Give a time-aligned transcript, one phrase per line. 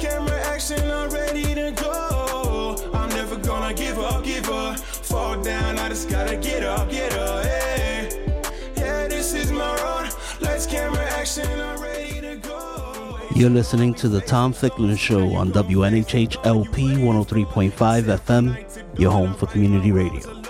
[0.00, 2.90] Let's camera action, I'm ready to go.
[2.94, 4.78] I'm never gonna give up, give up.
[4.78, 8.08] Fall down, I just gotta get up, get up, yeah.
[8.76, 10.10] Yeah, this is my road.
[10.40, 13.18] Let's camera action, I'm ready to go.
[13.34, 19.48] You're listening to the Tom Ficklin Show on WNHH LP 103.5 FM, your home for
[19.48, 20.42] community radio.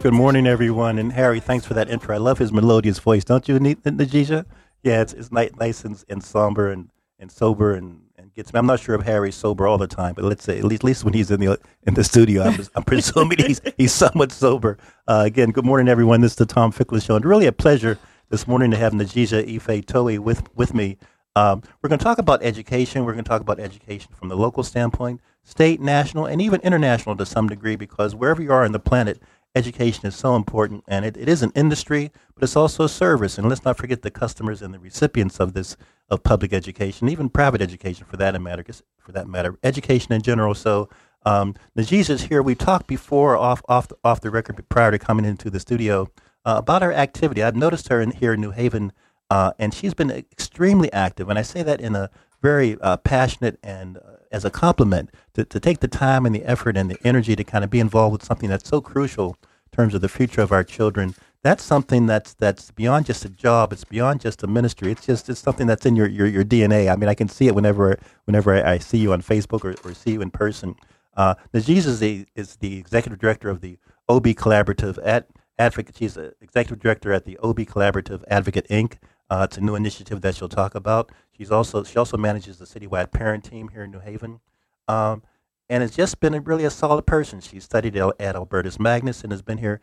[0.00, 0.98] Good morning, everyone.
[0.98, 2.16] And Harry, thanks for that intro.
[2.16, 4.46] I love his melodious voice, don't you, Najisha?
[4.82, 8.09] Yeah, it's, it's nice and, and somber and, and sober and, and
[8.40, 8.58] gets me.
[8.58, 10.84] I'm not sure if Harry's sober all the time, but let's say at least, at
[10.84, 14.78] least when he's in the in the studio, I'm, I'm presuming he's he's somewhat sober.
[15.06, 16.22] Uh, again, good morning, everyone.
[16.22, 17.98] This is the Tom Ficklin Show, and really a pleasure
[18.30, 20.96] this morning to have Najisha Ife Towee with with me.
[21.36, 23.04] Um, we're going to talk about education.
[23.04, 27.16] We're going to talk about education from the local standpoint, state, national, and even international
[27.16, 29.20] to some degree, because wherever you are on the planet,
[29.54, 33.38] education is so important, and it, it is an industry, but it's also a service.
[33.38, 35.76] And let's not forget the customers and the recipients of this
[36.08, 38.64] of public education, even private education for that matter.
[38.98, 40.54] For that matter, education in general.
[40.54, 40.88] So.
[41.26, 42.42] Um, Najis is here.
[42.42, 46.08] We talked before off off the, off the record prior to coming into the studio
[46.46, 47.42] uh, about her activity.
[47.42, 48.92] I've noticed her in, here in New Haven,
[49.28, 51.28] uh, and she's been extremely active.
[51.28, 52.08] And I say that in a
[52.40, 56.44] very uh, passionate and uh, as a compliment to, to take the time and the
[56.44, 59.76] effort and the energy to kind of be involved with something that's so crucial in
[59.76, 61.14] terms of the future of our children.
[61.42, 63.72] That's something that's that's beyond just a job.
[63.72, 64.92] It's beyond just a ministry.
[64.92, 66.92] It's just it's something that's in your, your, your DNA.
[66.92, 69.74] I mean, I can see it whenever whenever I, I see you on Facebook or,
[69.88, 70.76] or see you in person.
[71.16, 75.26] Uh, Najiz is the, is the executive director of the OB Collaborative at
[75.58, 75.96] Advocate.
[75.96, 78.94] She's the executive director at the OB Collaborative Advocate Inc.
[79.30, 81.12] Uh, it's a new initiative that she'll talk about.
[81.30, 84.40] She's also she also manages the citywide parent team here in New Haven,
[84.88, 85.22] um,
[85.68, 87.40] and has just been a, really a solid person.
[87.40, 89.80] She studied at, Albertus Magnus and has been here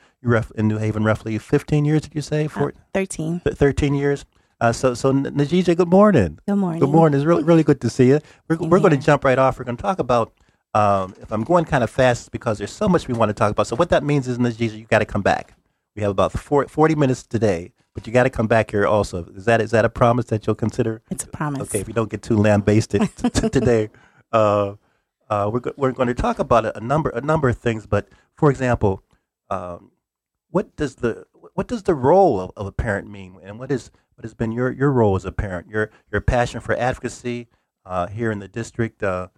[0.56, 2.02] in New Haven roughly 15 years.
[2.02, 2.50] Did you say?
[2.54, 3.40] Uh, 13.
[3.40, 4.26] 13 years.
[4.60, 6.40] Uh, so, so Najija, good morning.
[6.48, 6.80] Good morning.
[6.80, 7.18] Good morning.
[7.18, 8.20] It's really, really good to see you.
[8.50, 9.60] We're, we're going to jump right off.
[9.60, 10.34] We're going to talk about.
[10.74, 13.52] Um, if I'm going kind of fast, because there's so much we want to talk
[13.52, 13.66] about.
[13.66, 15.56] So, what that means is, Najija, you got to come back.
[15.96, 19.26] We have about 40 minutes today but you got to come back here also.
[19.34, 21.02] Is that is that a promise that you'll consider?
[21.10, 21.64] It's a promise.
[21.64, 23.02] Okay, if you don't get too lambasted
[23.34, 23.90] today,
[24.32, 24.76] uh,
[25.32, 27.88] uh, we're go- we're going to talk about a, a, number a number of things.
[27.88, 29.02] But for example,
[29.50, 29.90] um,
[30.52, 31.26] what does the
[31.56, 34.52] what does the role of, of, a parent mean, and what is what has been
[34.52, 35.68] your, your role as a parent?
[35.68, 37.48] Your your passion for advocacy
[37.84, 39.02] uh, here in the district.
[39.02, 39.30] Uh,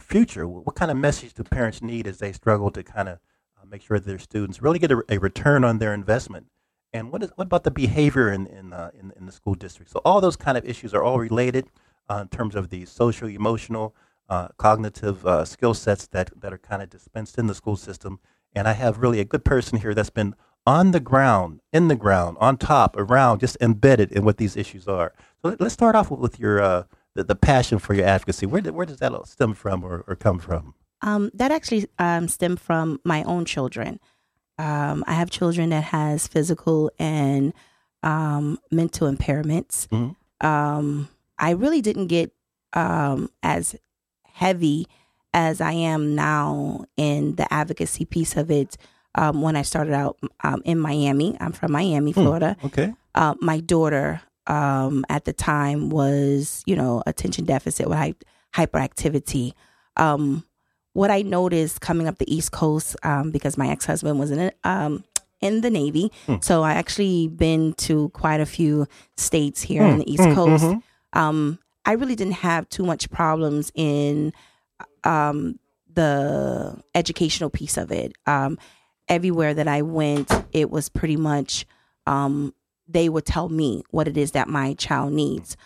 [0.00, 0.48] future.
[0.48, 3.20] What kind of message do parents need as they struggle to kind of
[3.56, 6.48] uh, make sure that their students really get a, a return on their investment?
[6.94, 9.90] And what is what about the behavior in in, uh, in, in the school district?
[9.90, 11.66] So all those kind of issues are all related
[12.08, 13.94] uh, in terms of the social, emotional,
[14.28, 18.20] uh, cognitive uh, skill sets that that are kind of dispensed in the school system.
[18.54, 20.34] And I have really a good person here that's been
[20.66, 24.88] on the ground, in the ground, on top, around, just embedded in what these issues
[24.88, 25.12] are.
[25.42, 26.84] So let's start off with your uh,
[27.14, 28.46] the, the passion for your advocacy.
[28.46, 30.74] Where where does that stem from or, or come from?
[31.02, 34.00] Um, that actually um, stemmed from my own children.
[34.58, 37.52] Um, I have children that has physical and
[38.02, 39.88] um, mental impairments.
[39.88, 40.46] Mm-hmm.
[40.46, 42.32] Um, I really didn't get
[42.72, 43.74] um, as
[44.24, 44.86] heavy
[45.32, 48.76] as I am now in the advocacy piece of it.
[49.16, 52.56] Um, when I started out um, in Miami, I'm from Miami, hmm, Florida.
[52.60, 52.94] Mm, okay.
[53.14, 58.16] Uh, my daughter at the time was, you know, attention deficit with
[58.54, 59.52] hyperactivity.
[59.96, 60.44] Um,
[60.94, 64.38] what I noticed coming up the East Coast, um, because my ex husband was in
[64.38, 65.04] it, um,
[65.40, 66.36] in the Navy, hmm.
[66.40, 69.90] so I actually been to quite a few states here hmm.
[69.90, 70.34] in the East hmm.
[70.34, 70.64] Coast.
[70.64, 71.18] Mm-hmm.
[71.18, 74.32] Um, I really didn't have too much problems in
[75.02, 75.58] um,
[75.92, 78.14] the educational piece of it.
[78.26, 78.56] Um,
[79.08, 81.66] everywhere that I went, it was pretty much
[82.06, 82.54] um,
[82.88, 85.56] they would tell me what it is that my child needs.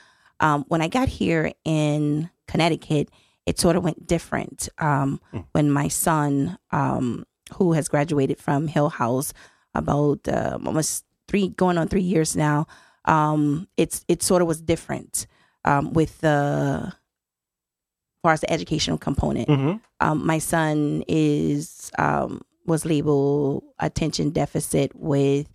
[0.68, 3.10] when I got here in Connecticut
[3.48, 5.42] it sort of went different um, mm.
[5.52, 7.24] when my son, um,
[7.54, 9.32] who has graduated from Hillhouse
[9.74, 12.66] about uh, almost three, going on three years now,
[13.06, 15.26] um, it's it sort of was different
[15.64, 19.48] um, with the as far as the educational component.
[19.48, 19.76] Mm-hmm.
[20.00, 25.48] Um, my son is um, was labeled attention deficit with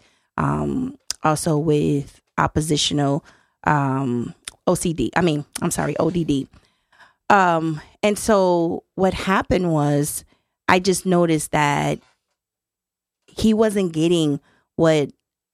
[1.24, 3.24] also with oppositional
[3.68, 5.10] OCD.
[5.16, 6.48] I mean, I'm sorry, ODD.
[7.34, 10.24] Um, and so what happened was
[10.68, 12.00] I just noticed that
[13.26, 14.40] he wasn't getting
[14.76, 15.10] what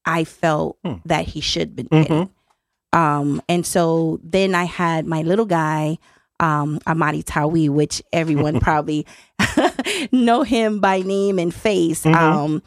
[0.06, 0.96] I felt Hmm.
[1.06, 1.90] that he should be Mhm.
[2.02, 2.30] getting.
[2.92, 5.98] Um, and so then I had my little guy,
[6.40, 9.06] um, Amadi Towee, which everyone probably
[10.12, 12.04] know him by name and face.
[12.04, 12.16] Mhm.
[12.16, 12.64] Um,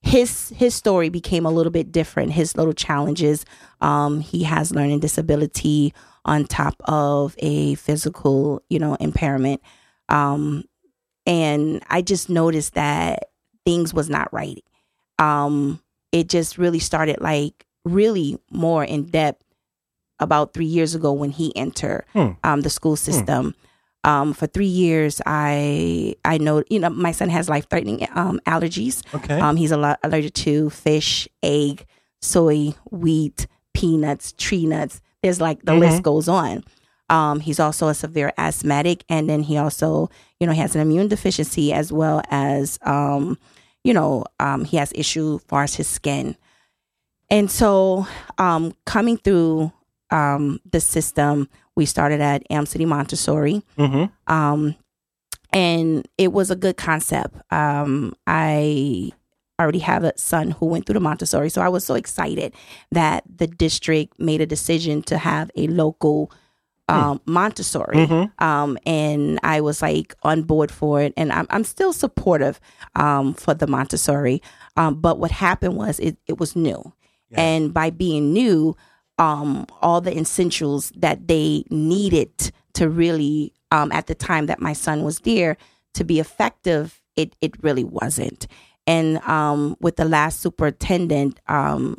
[0.00, 2.32] his his story became a little bit different.
[2.32, 3.44] His little challenges.
[3.80, 5.92] Um, he has learning disability
[6.24, 9.60] on top of a physical, you know, impairment.
[10.08, 10.64] Um,
[11.26, 13.30] and I just noticed that
[13.64, 14.62] things was not right.
[15.18, 15.80] Um,
[16.12, 19.42] it just really started like really more in depth
[20.20, 22.30] about three years ago when he entered Hmm.
[22.44, 23.54] um, the school system.
[24.04, 28.40] Um, for three years, I I know you know my son has life threatening um,
[28.46, 29.02] allergies.
[29.14, 29.38] Okay.
[29.38, 31.84] Um, he's a lot allergic to fish, egg,
[32.22, 35.00] soy, wheat, peanuts, tree nuts.
[35.22, 36.64] There's like the list goes on.
[37.10, 40.82] Um, he's also a severe asthmatic, and then he also, you know, he has an
[40.82, 43.38] immune deficiency as well as, um,
[43.82, 46.36] you know, um, he has issue as far as his skin.
[47.30, 48.06] And so,
[48.36, 49.72] um, coming through
[50.10, 54.32] um, the system, we started at Elm City Montessori mm-hmm.
[54.32, 54.74] um,
[55.52, 57.36] and it was a good concept.
[57.52, 58.14] Um,
[59.58, 62.54] I already have a son who went through the Montessori, so I was so excited
[62.92, 66.30] that the district made a decision to have a local
[66.90, 68.40] um, Montessori, Mhm.
[68.42, 72.58] um, and I was like on board for it, and I'm I'm still supportive
[72.96, 74.40] um, for the Montessori.
[74.78, 76.94] Um, but what happened was it it was new,
[77.30, 77.40] Yeah.
[77.42, 78.74] and by being new,
[79.18, 84.72] um, all the essentials that they needed to really, um, at the time that my
[84.72, 85.58] son was there,
[85.92, 88.46] to be effective, it it really wasn't.
[88.88, 91.98] And um, with the last superintendent, um,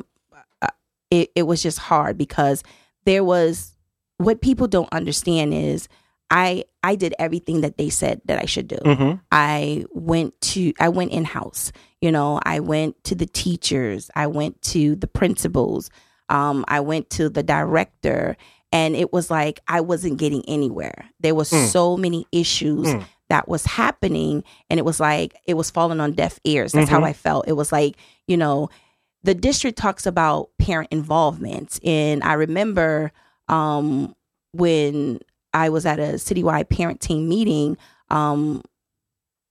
[0.60, 0.68] uh,
[1.10, 2.62] it it was just hard because
[3.06, 3.76] there was
[4.18, 5.88] what people don't understand is
[6.30, 8.76] I I did everything that they said that I should do.
[8.84, 9.18] Mm-hmm.
[9.30, 11.72] I went to I went in house.
[12.00, 15.90] You know, I went to the teachers, I went to the principals,
[16.28, 18.36] um, I went to the director,
[18.72, 21.08] and it was like I wasn't getting anywhere.
[21.20, 21.68] There was Mm.
[21.68, 23.04] so many issues Mm.
[23.30, 26.72] That was happening, and it was like it was falling on deaf ears.
[26.72, 27.04] That's how Mhm.
[27.06, 27.48] I felt.
[27.48, 27.96] It was like
[28.28, 28.68] you know,
[29.24, 33.10] the district talks about parent involvement, and I remember
[33.48, 34.14] um,
[34.52, 35.18] when
[35.54, 37.76] I was at a citywide parent team meeting.
[38.10, 38.62] Um,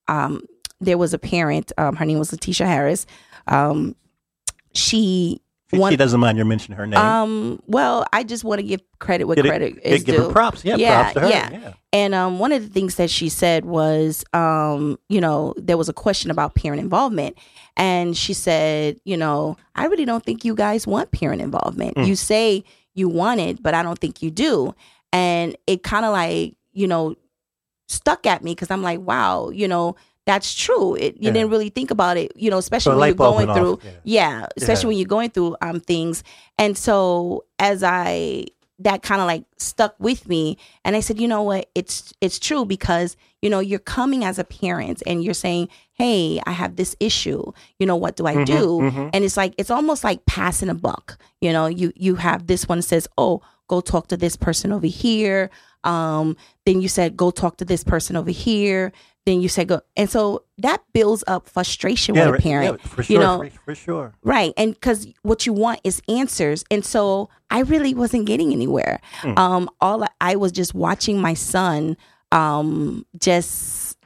[0.07, 0.43] um,
[0.79, 1.71] there was a parent.
[1.77, 3.05] Um, her name was Letitia Harris.
[3.47, 3.95] Um,
[4.73, 5.41] She,
[5.71, 7.00] One- she doesn't mind your mentioning her name.
[7.00, 10.24] um, well, I just want to give credit where it- credit give, is give due.
[10.24, 10.66] her props.
[10.66, 11.30] Yeah, Yeah, props to her.
[11.30, 11.50] yeah.
[11.51, 11.74] yeah.
[11.94, 15.89] And um, one of the things that she said was, um, you know, there was
[15.89, 17.38] a question about parent involvement.
[17.77, 21.95] And she said, you know, I really don't think you guys want parent involvement.
[21.98, 22.07] Mm.
[22.07, 22.63] You say
[22.95, 24.74] you want it, but I don't think you do.
[25.13, 27.15] And it kind of like, you know,
[27.88, 29.95] stuck at me because I'm like, wow, you know,
[30.31, 30.87] that's true.
[30.95, 31.35] It, you Yeah.
[31.35, 33.91] didn't really think about it, you know, especially So when you're going through yeah.
[34.03, 34.87] yeah, especially Yeah.
[34.91, 36.15] when you're going through um things.
[36.57, 38.45] And so as I
[38.87, 40.43] that kind of like stuck with me
[40.85, 41.63] and I said, you know what?
[41.79, 45.67] It's it's true because, you know, you're coming as a parent and you're saying,
[46.01, 47.43] "Hey, I have this issue.
[47.79, 49.09] You know, what do I Mhm, do?" mhm.
[49.13, 51.17] And it's like it's almost like passing a buck.
[51.41, 54.87] You know, you you have this one says, "Oh, go talk to this person over
[55.03, 55.49] here."
[55.83, 56.35] Um,
[56.65, 58.91] then you said, "Go talk to this person over here."
[59.29, 62.79] Then you said, "Go," and so that builds up frustration Yeah, with a parent.
[62.81, 64.13] yeah, for you know, for, for sure.
[64.24, 64.53] Right.
[64.57, 66.63] And because what you want is answers.
[66.71, 69.00] And so I really wasn't getting anywhere.
[69.21, 69.38] Hmm.
[69.38, 71.95] Um, all I, I was just watching my son
[72.31, 73.98] um, just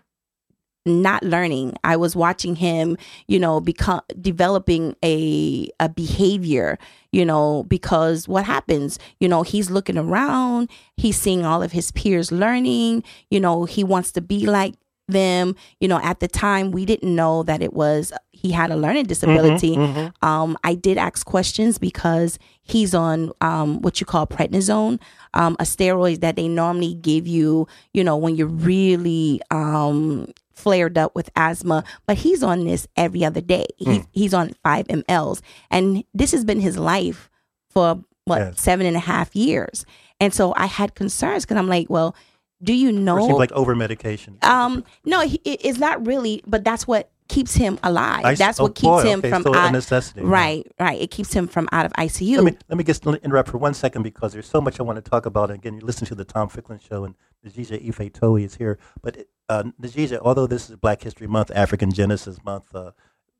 [0.85, 1.77] not learning.
[1.85, 6.77] I was watching him, you know, become developing a a behavior,
[7.13, 11.91] you know, because what happens, you know, he's looking around, he's seeing all of his
[11.91, 14.73] peers learning, you know, he wants to be like
[15.07, 15.55] them.
[15.79, 19.05] You know, at the time we didn't know that it was he had a learning
[19.05, 19.75] disability.
[19.77, 20.11] Mhm.
[20.23, 24.99] Um, I did ask questions because he's on um, what you call prednisone,
[25.33, 30.97] um, a steroid that they normally give you, you know, when you're really um, flared
[30.97, 31.83] up with asthma.
[32.05, 33.67] But he's on this every other day.
[33.77, 35.41] He's, he's on five mLs,
[35.71, 37.29] and this has been his life
[37.69, 38.61] for what Yes.
[38.61, 39.85] seven and a half years.
[40.19, 42.15] And so I had concerns because I'm like, well,
[42.63, 43.17] do you know?
[43.17, 44.37] Or seems like over medication.
[44.41, 48.23] Um, no, he, it- it's not really, but that's what keeps him alive.
[48.25, 50.21] I- that's oh, what keeps boy, him okay, from so out- necessity.
[50.21, 50.99] right, right.
[51.01, 52.35] It keeps him from out of ICU.
[52.37, 55.03] Let me let me just interrupt for one second because there's so much I want
[55.03, 55.49] to talk about.
[55.49, 57.15] And again, you listen to the Tom Ficklin show, and
[57.45, 58.77] Najija Ife Towee is here.
[59.01, 62.91] But uh, Najija, although this is Black History Month, African Genesis Month, uh,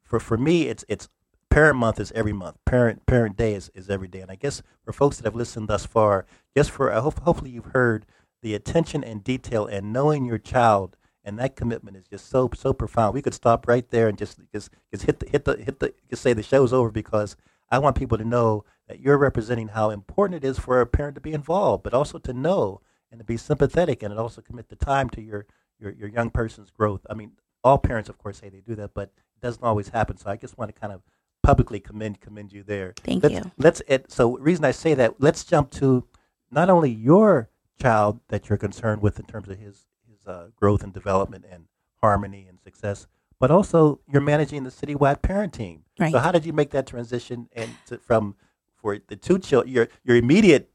[0.04, 1.08] for for me, it's it's
[1.50, 2.58] Parent Month is every month.
[2.66, 4.22] Parent Parent Day is, is every day.
[4.22, 6.26] And I guess for folks that have listened thus far,
[6.58, 8.06] just for I hope hopefully you've heard
[8.44, 12.74] the attention and detail and knowing your child and that commitment is just so so
[12.74, 13.14] profound.
[13.14, 15.94] We could stop right there and just just, just hit the hit the hit the
[16.10, 17.36] just say the show's over because
[17.72, 21.16] I want people to know that you're representing how important it is for a parent
[21.16, 24.76] to be involved, but also to know and to be sympathetic and also commit the
[24.76, 25.46] time to your
[25.80, 27.06] your, your young person's growth.
[27.10, 27.32] I mean,
[27.64, 30.18] all parents, of course, say they do that, but it doesn't always happen.
[30.18, 31.02] So I just want to kind of
[31.42, 32.94] publicly commend commend you there.
[32.98, 33.52] Thank let's, you.
[33.58, 35.16] Let's so reason I say that.
[35.20, 36.06] Let's jump to
[36.52, 37.50] not only your
[37.84, 41.66] child that you're concerned with in terms of his his uh, growth and development and
[42.02, 43.08] harmony and success,
[43.40, 45.84] but also you're managing the citywide parent team.
[46.00, 46.12] Right.
[46.12, 48.36] So how did you make that transition and to, from
[48.76, 50.70] for the two children, your your immediate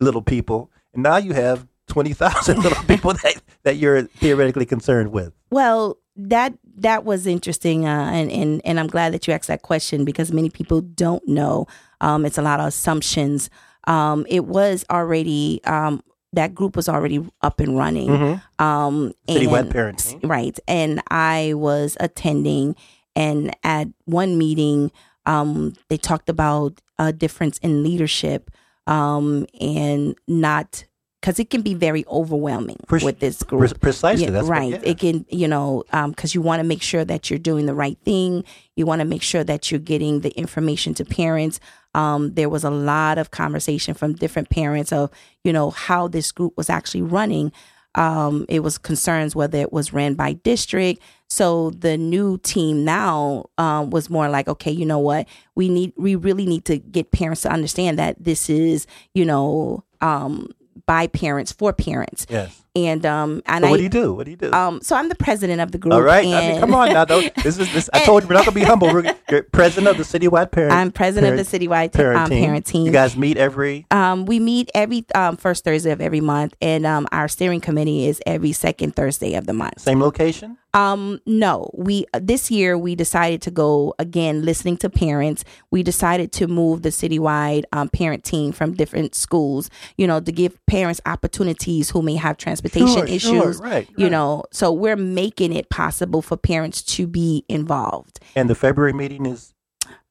[0.00, 5.10] little people, and now you have twenty thousand little people that that you're theoretically concerned
[5.12, 5.32] with?
[5.50, 9.62] Well, that that was interesting, uh, and and and I'm glad that you asked that
[9.62, 11.66] question because many people don't know.
[12.00, 13.50] Um, it's a lot of assumptions.
[13.84, 16.02] Um, it was already um,
[16.32, 18.10] that group was already up and running.
[18.58, 20.20] Um, Citywide and- parenting.
[20.28, 20.58] right?
[20.68, 22.76] And I was attending,
[23.14, 24.90] and at one meeting,
[25.24, 28.50] um, they talked about a difference in leadership,
[28.86, 30.84] um, and not
[31.20, 33.80] because it can be very overwhelming Pre- with this group.
[33.80, 34.70] precisely, Yeah, that's what- right.
[34.72, 34.80] yeah.
[34.84, 37.98] It can, you know, because you want to make sure that you're doing the right
[38.04, 38.44] thing.
[38.76, 41.58] You want to make sure that you're getting the information to parents.
[41.96, 45.10] Um, there was a lot of conversation from different parents of,
[45.42, 47.52] you know, how this group was actually running.
[47.94, 51.00] Um, it was concerns whether it was ran by district.
[51.30, 55.26] So the new team now um, was more like, okay, you know what?
[55.54, 59.82] We need, we really need to get parents to understand that this is, you know,
[60.02, 60.50] um,
[60.84, 62.26] by parents for parents.
[62.28, 62.62] Yes.
[62.76, 64.12] And um, and So I what do you do?
[64.12, 64.52] What do you do?
[64.52, 65.94] um, so I'm the president of the group.
[65.94, 66.26] All right.
[66.26, 67.06] I mean, come on now.
[67.06, 67.88] Don't, this is this.
[67.94, 68.92] I told you we're not going to be humble.
[68.92, 70.74] We're you're president of the citywide parent.
[70.74, 72.44] I'm president parent- of the citywide t- parent um, team.
[72.44, 72.84] parent team.
[72.84, 73.86] You guys meet every.
[73.90, 78.06] um, we meet every um, first Thursday of every month, and um, our steering committee
[78.06, 79.80] is every second Thursday of the month.
[79.80, 80.58] Same location.
[80.74, 85.42] Um, no, we this year we decided to go again, listening to parents.
[85.70, 90.30] We decided to move the citywide um, parent team from different schools, you know, to
[90.30, 93.22] give parents opportunities who may have transportation Sure, issues.
[93.22, 94.12] sure, right, You right.
[94.12, 98.18] know, so we're making it possible for parents to be involved.
[98.34, 99.54] And the February meeting is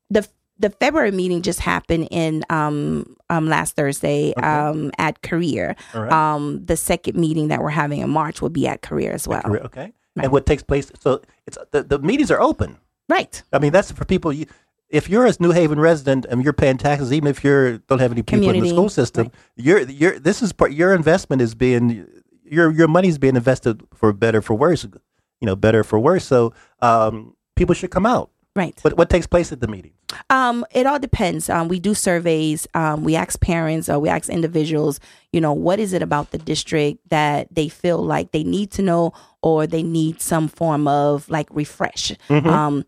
[0.10, 5.76] the the February meeting just happened in um um last Thursday um at Career.
[5.94, 6.12] Right.
[6.12, 9.44] Um the second meeting that we're having in March will be at Career as well.
[9.46, 9.92] okay.
[10.18, 10.92] And what takes place?
[11.02, 12.78] So it's the, the meetings are open.
[13.10, 13.44] Right.
[13.52, 14.32] I mean, that's for people.
[14.32, 14.46] You,
[14.90, 18.14] if you're a New Haven resident and you're paying taxes, even if you don't have
[18.14, 20.72] any people in the school system, you're you're this is part.
[20.72, 22.08] Your investment is being
[22.46, 24.84] your your money's being invested for better for worse.
[24.84, 26.26] You know, better for worse.
[26.26, 28.32] So um, people should come out.
[28.56, 28.78] Right.
[28.84, 29.92] What what takes place at the meeting?
[30.30, 31.50] Um, it all depends.
[31.50, 32.68] Um, we do surveys.
[32.74, 35.00] Um, we ask parents or we ask individuals,
[35.34, 38.82] you know, what is it about the district that they feel like they need to
[38.82, 39.12] know
[39.42, 42.14] or they need some form of like refresh.
[42.30, 42.84] Um, r-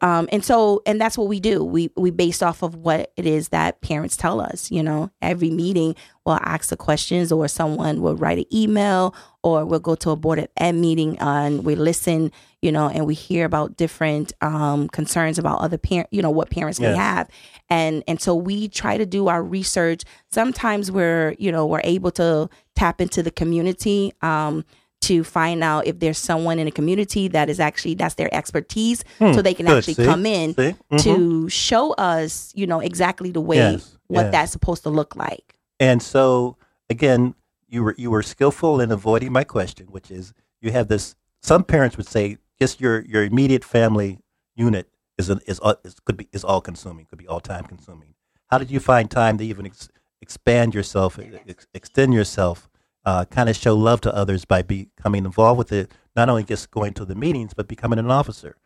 [0.00, 1.64] um, and so, and that's what we do.
[1.64, 4.70] We we based off of what it is that parents tell us.
[4.70, 9.64] You know, every meeting we'll ask the questions, or someone will write an email, or
[9.64, 12.30] we'll go to a board of ed meeting and we listen.
[12.60, 16.08] You know, and we hear about different um, concerns about other parent.
[16.12, 17.28] You know, what parents may have,
[17.68, 20.04] and and so we try to do our research.
[20.30, 24.12] Sometimes we're you know we're able to tap into the community.
[24.22, 24.64] Um,
[25.02, 29.04] to find out if there's someone in a community that is actually that's their expertise
[29.18, 29.72] so they can Hmm.
[29.72, 29.78] Good.
[29.78, 30.04] actually See?
[30.04, 30.54] come in?
[30.54, 31.02] Mhm.
[31.02, 33.98] to show us you know exactly the way Yes.
[34.08, 34.32] what Yes.
[34.32, 36.56] that's supposed to look like And so
[36.90, 37.34] again,
[37.68, 41.14] you were you were skillful in avoiding my question, which is you have this.
[41.42, 44.18] Some parents would say just your your immediate family
[44.54, 44.86] unit
[45.18, 48.14] is an, is, all- is could be is all consuming, could be all time consuming.
[48.50, 49.88] How did you find time to even ex,
[50.20, 51.18] expand yourself,
[51.48, 52.68] ex, extend yourself,
[53.04, 55.90] uh, kind of show love to others by becoming involved with it?
[56.14, 58.56] Not only just going to the meetings, but becoming an officer.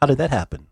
[0.00, 0.66] How did that happen?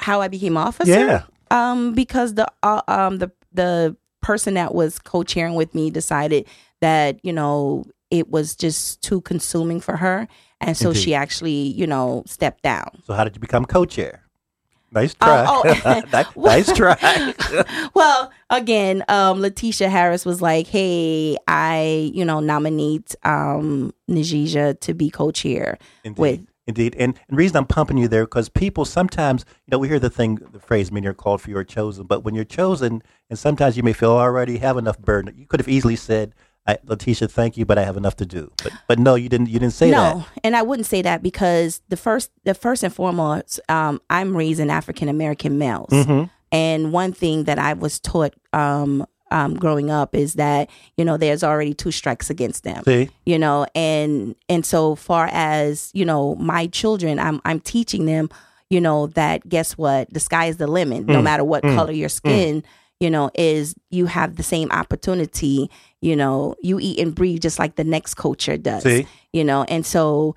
[0.00, 1.22] how i became officer Yeah.
[1.52, 6.46] um because the uh, um the the person that was co-chairing with me decided
[6.80, 10.26] that you know it was just too consuming for her
[10.60, 11.00] and so Indeed.
[11.00, 14.23] she actually you know stepped down So how did you become co-chair?
[14.94, 15.44] Nice Oh, try.
[15.84, 16.02] oh.
[16.12, 17.34] nice, nice try.
[17.94, 24.94] well, again, um, Letitia Harris was like, "Hey, I, you know, nominate um, Najija to
[24.94, 26.20] be co-chair Indeed.
[26.20, 26.94] with." Indeed.
[26.98, 29.98] And, and the reason I'm pumping you there, because people sometimes, you know, we hear
[29.98, 32.06] the thing, the phrase, many are called for you are chosen.
[32.06, 35.34] But when you're chosen, and sometimes you may feel, "Oh, already have enough burden.
[35.36, 36.34] You could have easily said,
[36.66, 38.50] I, Letitia, thank you, but I have enough to do.
[38.62, 39.48] But but no, you didn't.
[39.50, 40.16] You didn't say no, that.
[40.16, 44.34] No, and I wouldn't say that because the first, the first and foremost, um, I'm
[44.36, 46.24] raising African American males, Mm-hmm.
[46.52, 51.16] and one thing that I was taught um, um, growing up is that you know
[51.18, 52.82] there's already two strikes against them.
[52.84, 53.10] See?
[53.26, 58.30] You know, and and so far as you know, my children, I'm I'm teaching them,
[58.70, 61.06] you know, that guess what, the sky is the limit.
[61.06, 61.24] No Mm.
[61.24, 61.74] matter what Mm.
[61.74, 62.62] color your skin,
[63.00, 65.70] you know, is you have the same opportunity.
[66.00, 69.06] You know, you eat and breathe just like the next culture does See?
[69.32, 70.34] you know and so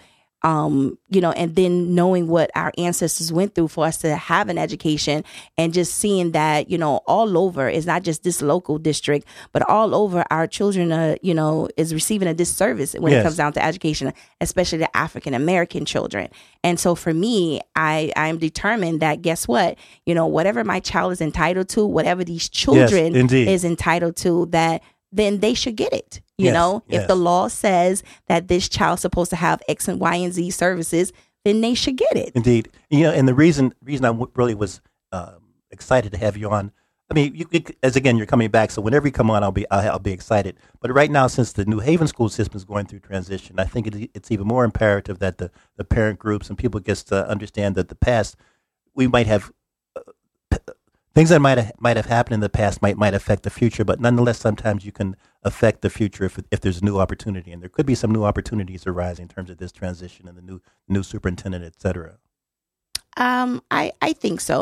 [0.48, 4.46] um you know and then knowing what our ancestors went through for us to have
[4.54, 5.18] an education
[5.58, 9.62] and just seeing that you know all over it's not just this local district but
[9.76, 13.22] all over our children are you know is receiving a disservice when Yes.
[13.22, 16.26] it comes down to education especially the african american children
[16.64, 17.38] and so for me
[17.76, 22.24] i i'm determined that guess what you know whatever my child is entitled to whatever
[22.24, 23.48] these children indeed.
[23.50, 27.48] is entitled to that then they should get it you Yes, know if the law
[27.48, 31.12] says that this child's supposed to have x and y and z services
[31.46, 34.56] then they should get it Indeed, you know, and the reason reason I w- really
[34.56, 35.40] was um,
[35.72, 36.72] excited to have you on.
[37.10, 37.46] I mean, you,
[37.82, 40.12] as again, you're coming back, so whenever you come on, I'll be I'll, I'll be
[40.12, 40.58] excited.
[40.82, 43.88] But right now, since the New Haven school system is going through transition, I think
[43.88, 47.76] it, it's even more imperative that the, the parent groups and people gets to understand
[47.76, 48.36] that the past
[48.94, 49.52] we might have uh,
[51.18, 53.84] things that might have, might have happened in the past might might affect the future,
[53.84, 57.62] but nonetheless, sometimes you can affect the future if if there's a new opportunity, and
[57.62, 60.60] there could be some new opportunities arising in terms of this transition and the new
[60.88, 62.14] new superintendent, et cetera.
[63.28, 64.58] um i i think so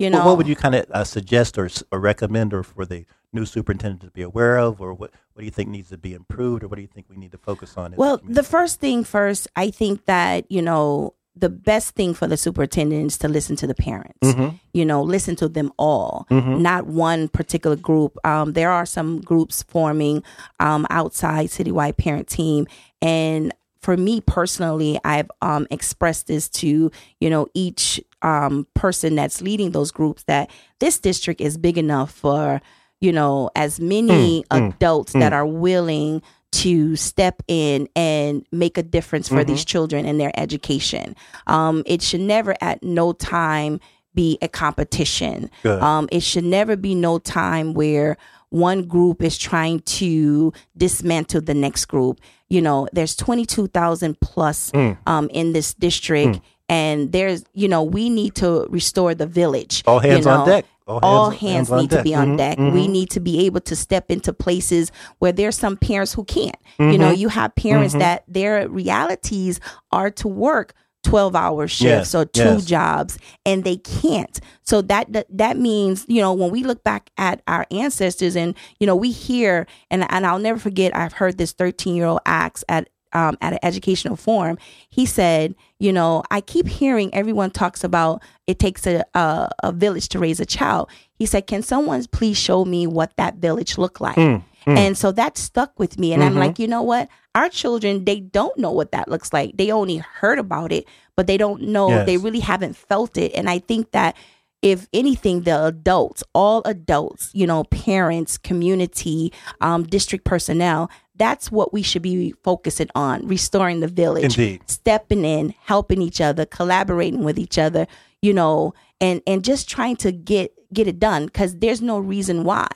[0.00, 2.84] you Well, know what would you kind of uh, suggest or, or recommend, or for
[2.92, 3.00] the
[3.32, 6.12] new superintendent to be aware of, or what what do you think needs to be
[6.14, 7.94] improved, or what do you think we need to focus on?
[7.96, 8.48] Well, the community?
[8.56, 13.18] first thing first, I think that, you know, the best thing for the superintendent is
[13.18, 14.18] to listen to the parents.
[14.22, 14.58] Mhm.
[14.74, 16.60] You know, listen to them all, Mhm.
[16.60, 18.16] not one particular group.
[18.24, 20.22] Um, there are some groups forming
[20.60, 22.66] um, outside citywide parent team,
[23.02, 29.40] and for me personally, I've um, expressed this to you know each um, person that's
[29.40, 32.60] leading those groups that this district is big enough for
[33.00, 36.20] you know as many Mm, mm, adults that are willing
[36.52, 39.52] to step in and make a difference for Mm-hmm.
[39.52, 41.14] these children and their education.
[41.46, 43.80] Um, it should never at no time
[44.14, 45.50] be a competition.
[45.64, 48.16] Um, it should never be no time where
[48.48, 52.20] one group is trying to dismantle the next group.
[52.48, 54.98] You know, there's 22,000 plus Mm.
[55.06, 56.40] um, in this district.
[56.68, 59.82] And there's, you know, we need to restore the village.
[59.86, 60.64] All hands you on deck.
[60.98, 62.04] All All hands- hands, need to deck.
[62.04, 62.58] be on Mhm, deck.
[62.58, 62.72] mhm.
[62.72, 66.56] We need to be able to step into places where there's some parents who can't.
[66.78, 67.20] You know, Mm-hmm.
[67.20, 69.60] you have parents that their realities
[69.92, 72.64] are to work 12 hour shifts Yes, or two yes.
[72.66, 74.38] jobs and they can't.
[74.62, 78.54] So that, that that means, you know, when we look back at our ancestors and
[78.78, 82.88] you know, we hear and and I'll never forget I've heard this 13-year-old ask at
[83.12, 88.22] um, at an educational forum, he said, "You know, I keep hearing everyone talks about
[88.46, 92.36] it takes a, a a village to raise a child." He said, "Can someone please
[92.38, 96.22] show me what that village looked like?" Mm, And so that stuck with me, and
[96.22, 96.38] I'm Mhm.
[96.46, 97.08] like, you know what?
[97.34, 99.56] Our children, they don't know what that looks like.
[99.56, 100.84] They only heard about it,
[101.16, 101.88] but they don't know.
[101.88, 102.06] Yes.
[102.06, 103.32] They really haven't felt it.
[103.34, 104.16] And I think that
[104.62, 110.90] if anything, the adults, all adults, you know, parents, community, um, district personnel,
[111.20, 114.62] that's what we should be focusing on restoring the village, Indeed.
[114.66, 117.86] stepping in, helping each other, collaborating with each other,
[118.22, 122.42] you know, and, and just trying to get, get it done because there's no reason
[122.42, 122.68] why.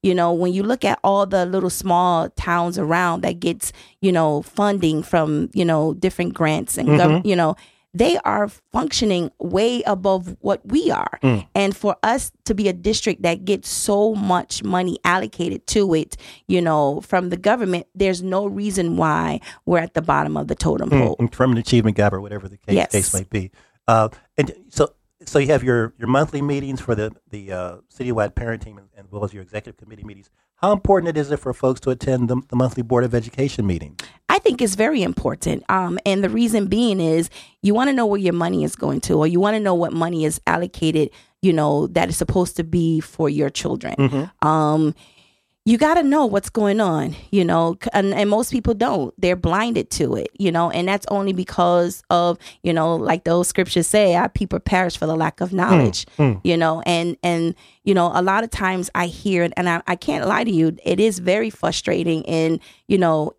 [0.00, 4.12] You know, when you look at all the little small towns around that gets, you
[4.12, 7.26] know, funding from, you know, different grants and, gov- mm-hmm.
[7.26, 7.56] you know,
[7.94, 11.18] they are functioning way above what we are.
[11.54, 16.16] And for us to be a district that gets so much money allocated to it,
[16.46, 20.54] you know, from the government, there's no reason why we're at the bottom of the
[20.54, 21.16] totem pole.
[21.18, 22.92] Mm, from an achievement gap or whatever the case, Yes.
[22.92, 23.50] case might be.
[23.86, 24.92] Uh, and so,
[25.24, 28.88] so you have your, your monthly meetings for the the uh, citywide parent team, and-
[28.96, 30.28] as well as your executive committee meetings.
[30.60, 33.64] How important it is it for folks to attend the, the monthly board of education
[33.64, 33.96] meeting?
[34.28, 35.62] I think it's very important.
[35.68, 37.30] Um, and the reason being is
[37.62, 39.74] you want to know where your money is going to, or you want to know
[39.74, 41.10] what money is allocated,
[41.42, 43.94] you know, that is supposed to be for your children.
[44.42, 44.96] Um,
[45.68, 49.12] you got to know what's going on, you know, and, and most people don't.
[49.20, 53.48] They're blinded to it, you know, and that's only because of, you know, like those
[53.48, 56.06] scriptures say, our people perish for the lack of knowledge,
[56.42, 57.54] you know, and, and,
[57.84, 60.50] you know, a lot of times I hear it and I, I can't lie to
[60.50, 63.34] you, it is very frustrating and, you know,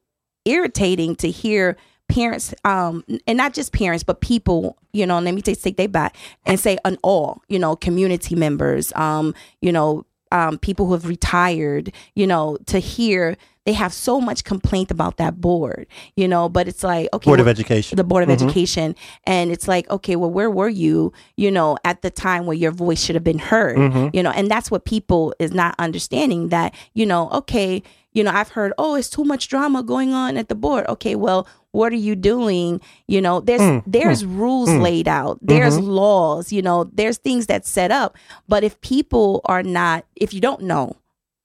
[0.46, 1.78] irritating to hear
[2.10, 5.86] parents um and not just parents but people you know let me take take they
[5.86, 6.16] back
[6.48, 11.08] and say an all you know community members um you know um people who have
[11.08, 16.50] retired you know to hear they have so much complaint about that board, you know,
[16.50, 17.98] but it's like, okay, Board of well, Education.
[17.98, 18.42] the board of Mhm.
[18.42, 22.56] education and it's like okay well where were you you know at the time where
[22.58, 24.10] your voice should have been heard Mhm.
[24.16, 28.32] you know and that's what people is not understanding that you know okay you know
[28.32, 31.92] i've heard oh it's too much drama going on at the board okay well what
[31.94, 32.82] are you doing?
[33.08, 34.82] You know there's Mm, there's rules mm.
[34.82, 35.40] laid out.
[35.42, 35.88] There's Mhm.
[35.88, 38.18] laws you know there's things that's set up.
[38.48, 40.96] But if people are not if you don't know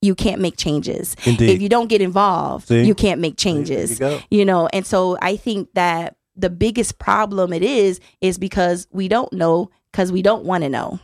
[0.02, 1.16] you can't make changes.
[1.24, 1.48] Indeed.
[1.48, 2.84] if you don't get involved See?
[2.84, 4.68] you can't make There you changes you know?
[4.72, 9.70] And so i think that the biggest problem it is is because we don't know
[9.92, 10.98] because we don't want to know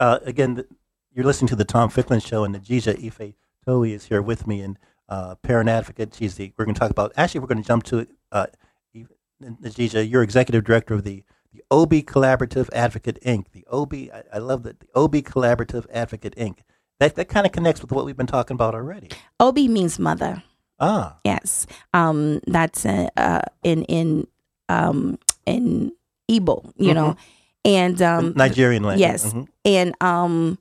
[0.00, 0.66] Uh, again, th-
[1.12, 3.34] you're listening to the Tom Ficklin Show, and Najija Ife
[3.66, 6.14] Towee is here with me, and uh, parent advocate.
[6.14, 6.52] She's the.
[6.56, 7.12] We're going to talk about.
[7.16, 8.46] Actually, we're going to jump to uh,
[9.42, 10.08] Najija.
[10.08, 13.46] You're executive director of the the OB Collaborative Advocate Inc.
[13.52, 13.94] The OB.
[13.94, 14.80] I, I love that.
[14.80, 16.58] The OB Collaborative Advocate Inc.
[17.00, 19.08] That that kind of connects with what we've been talking about already.
[19.40, 20.42] ob means mother
[20.80, 24.26] Ah, yes um that's uh, uh in in
[24.68, 25.92] um in
[26.30, 27.16] Igbo, you know
[27.64, 29.00] and um Nigerian language.
[29.00, 29.32] yes.
[29.32, 29.46] Mhm.
[29.64, 30.58] and um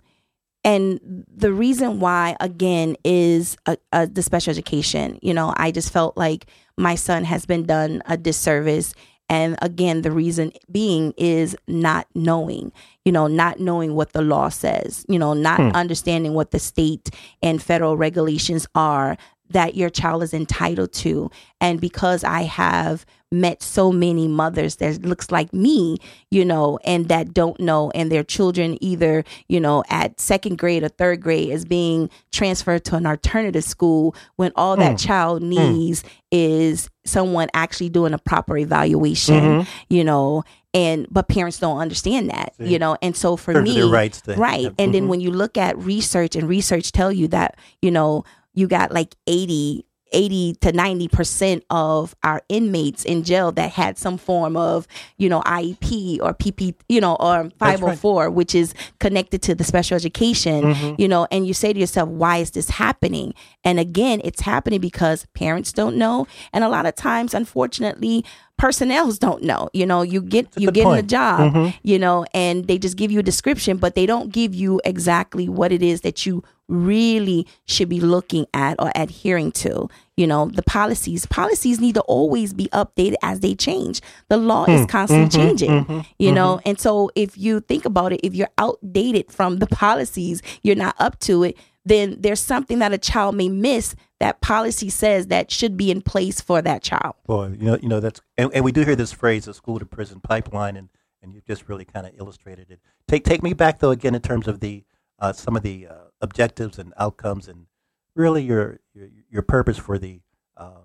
[0.64, 1.00] and
[1.34, 5.20] the reason why again is uh uh the special education.
[5.22, 6.46] You know i just felt like
[6.78, 8.94] my son has been done a disservice.
[9.30, 12.72] And again the reason being is not knowing
[13.04, 15.72] you know not knowing what the law says you know not Hmm.
[15.74, 17.10] understanding what the state
[17.42, 19.18] and federal regulations are
[19.50, 21.30] that your child is entitled to.
[21.60, 25.98] And because i have met so many mothers that looks like me
[26.32, 30.82] you know and that don't know and their children either you know at second grade
[30.82, 36.06] or third grade is being transferred to an alternative school when all that child needs
[36.32, 39.68] is someone actually doing a proper evaluation Mhm.
[39.90, 42.68] you know and but parents don't understand that See.
[42.70, 45.08] you know and so for me of their rights right have- and then mhm.
[45.10, 49.16] when you look at research and research tell you that you know you got like
[49.28, 55.30] 80 80 to 90% of our inmates in jail that had some form of you
[55.30, 57.54] know IEP or PP you know or right.
[57.60, 61.00] 504 which is connected to the special education Mhm.
[61.00, 64.80] you know and you say to yourself why is this happening and again it's happening
[64.82, 68.24] because parents don't know and a lot of times unfortunately
[68.58, 71.74] personnels don't know you know you get you get in a job Mhm.
[71.84, 75.48] you know, and they just give you a description, but they don't give you exactly
[75.48, 79.90] what it is that you really should be looking at or adhering to.
[80.16, 81.26] You know, the policies.
[81.26, 84.02] Policies need to always be updated as they change.
[84.30, 84.88] The law is hmm.
[84.88, 85.48] constantly mm-hmm.
[85.48, 86.00] changing, mm-hmm.
[86.18, 86.70] you know, mm-hmm.
[86.70, 90.96] and so if you think about it, if you're outdated from the policies, you're not
[91.00, 95.52] up to it, then there's something that a child may miss that policy says that
[95.52, 97.16] should be in place for that child.
[97.26, 99.80] Boy, you know, you know that's, and, and we do hear this phrase, "the school
[99.80, 100.90] to prison pipeline," and
[101.22, 102.80] and you've just really kind of illustrated it.
[103.08, 104.84] Take take me back though again in terms of the
[105.20, 107.68] uh, some of the uh, objectives and outcomes, and
[108.16, 110.22] really your your, your purpose for the
[110.58, 110.84] um,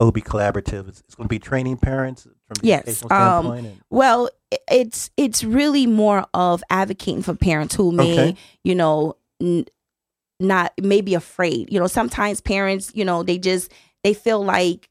[0.00, 0.88] OB collaborative.
[0.88, 3.66] It's, it's going to be training parents from the Yes, educational um, standpoint.
[3.66, 4.30] and, Well,
[4.70, 8.36] it's it's really more of advocating for parents who may, Okay.
[8.62, 9.66] you know, n-
[10.40, 11.72] not maybe afraid.
[11.72, 13.70] You know, sometimes parents, you know, they just
[14.02, 14.88] they feel like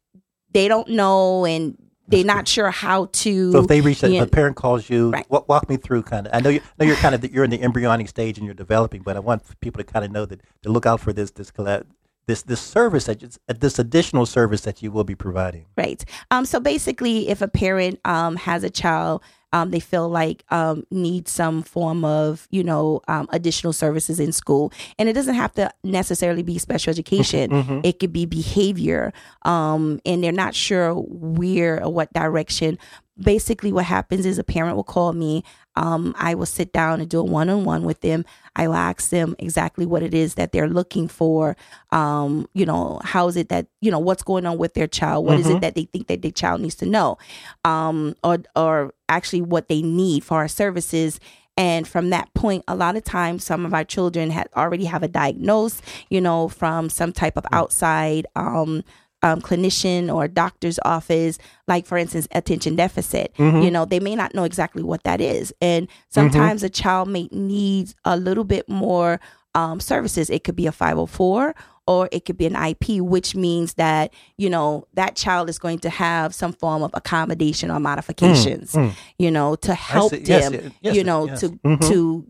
[0.52, 1.78] they don't know and
[2.08, 3.52] they're not sure how to.
[3.52, 4.22] so if they reach that, yeah.
[4.22, 5.30] if a parent calls you, Right.
[5.30, 6.34] walk, walk me through kind of.
[6.34, 9.02] I know you know you're kind of you're in the embryonic stage and you're developing,
[9.02, 11.50] but I want people to kind of know that to look out for this this
[11.52, 11.86] collab,
[12.28, 13.24] this this service that
[13.60, 15.66] this additional service that you will be providing.
[15.78, 16.04] Right.
[16.32, 19.22] Um, so basically, if a parent um, has a child,
[19.54, 24.34] um, they feel like um, needs some form of, you know, um, additional services in
[24.34, 27.52] school, and it doesn't have to necessarily be special education.
[27.52, 27.80] Mm-hmm.
[27.84, 29.14] It could be behavior,
[29.44, 32.78] um, and they're not sure where or what direction.
[33.18, 35.44] Basically, what happens is a parent will call me.
[35.76, 38.26] Um, I will sit down and do a one on one with them.
[38.56, 41.56] I will ask them exactly what it is that they're looking for.
[41.92, 45.26] Um, you know, how is it that you know what's going on with their child?
[45.26, 47.18] What is it that they think that their child needs to know,
[47.66, 51.20] um, or or actually what they need for our services.
[51.56, 55.04] And from that point, a lot of times, some of our children had already have
[55.04, 58.84] a diagnosis, you know, from some type of outside um,
[59.24, 63.34] um, clinician or doctor's office, like for instance, attention deficit.
[63.64, 67.28] You know, they may not know exactly what that is, and sometimes a child may
[67.32, 69.20] need a little bit more
[69.56, 70.30] um, services.
[70.30, 71.56] It could be a five hundred four.
[71.86, 75.80] Or it could be an IP, which means that you know that child is going
[75.80, 78.74] to have some form of accommodation or modifications,
[79.20, 81.42] you know, to help them, yes, yes, you know, yes.
[81.42, 81.88] to Mhm.
[81.90, 82.26] to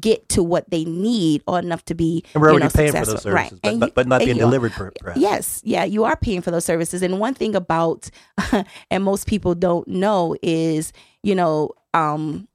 [0.00, 2.98] get to what they need or enough to be And we're you know, paying for
[3.04, 3.14] successful.
[3.14, 3.60] those services, right.
[3.62, 5.20] but, And but, you- but not being are- delivered, per- perhaps.
[5.20, 7.02] Yes, yeah, you are paying for those services.
[7.02, 8.08] And one thing about,
[8.90, 12.48] and most people don't know, is you know, um,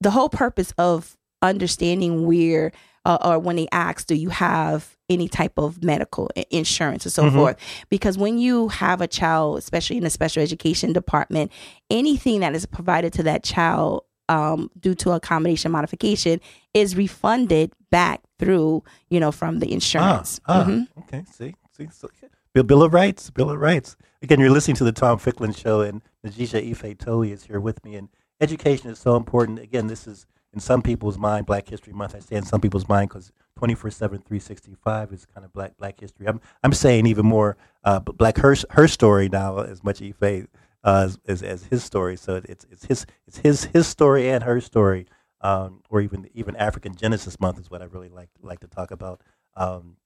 [0.00, 2.72] the whole purpose of understanding where
[3.06, 7.24] uh, or when they ask, do you have any type of medical insurance or so
[7.24, 7.32] Mhm.
[7.32, 7.56] forth?
[7.88, 11.50] Because when you have a child, especially in the special education department,
[11.90, 16.40] anything that is provided to that child um, due to accommodation modification
[16.72, 20.40] is refunded back through, you know, from the insurance.
[20.46, 20.86] Ah, ah, Mhm.
[21.00, 21.24] okay.
[21.30, 22.08] See, see, so,
[22.54, 23.96] Bill, Bill of Rights, Bill of Rights.
[24.22, 27.84] Again, you're listening to the Tom Ficklin Show, and Najisha Ife Towee is here with
[27.84, 27.96] me.
[27.96, 28.08] And
[28.40, 29.58] education is so important.
[29.58, 32.14] Again, this is in some people's mind Black History Month.
[32.14, 36.26] I say in some people's mind because 24/7, 365 is kind of Black Black history.
[36.28, 40.46] I'm I'm saying even more uh, Black her her story now as much Ife
[40.84, 42.16] uh, as, as as his story.
[42.16, 45.06] So it's it's his it's his his story and her story,
[45.40, 48.90] um, or even even African Genesis Month is what I really like like to talk
[48.90, 49.20] about.
[49.56, 49.96] Um,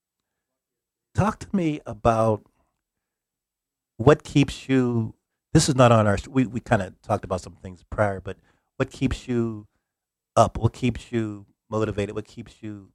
[1.15, 2.43] talk to me about
[3.97, 5.15] what keeps you
[5.53, 8.37] this is not on our we, we kind of talked about some things prior but
[8.77, 9.67] what keeps you
[10.37, 12.91] up what keeps you motivated what keeps you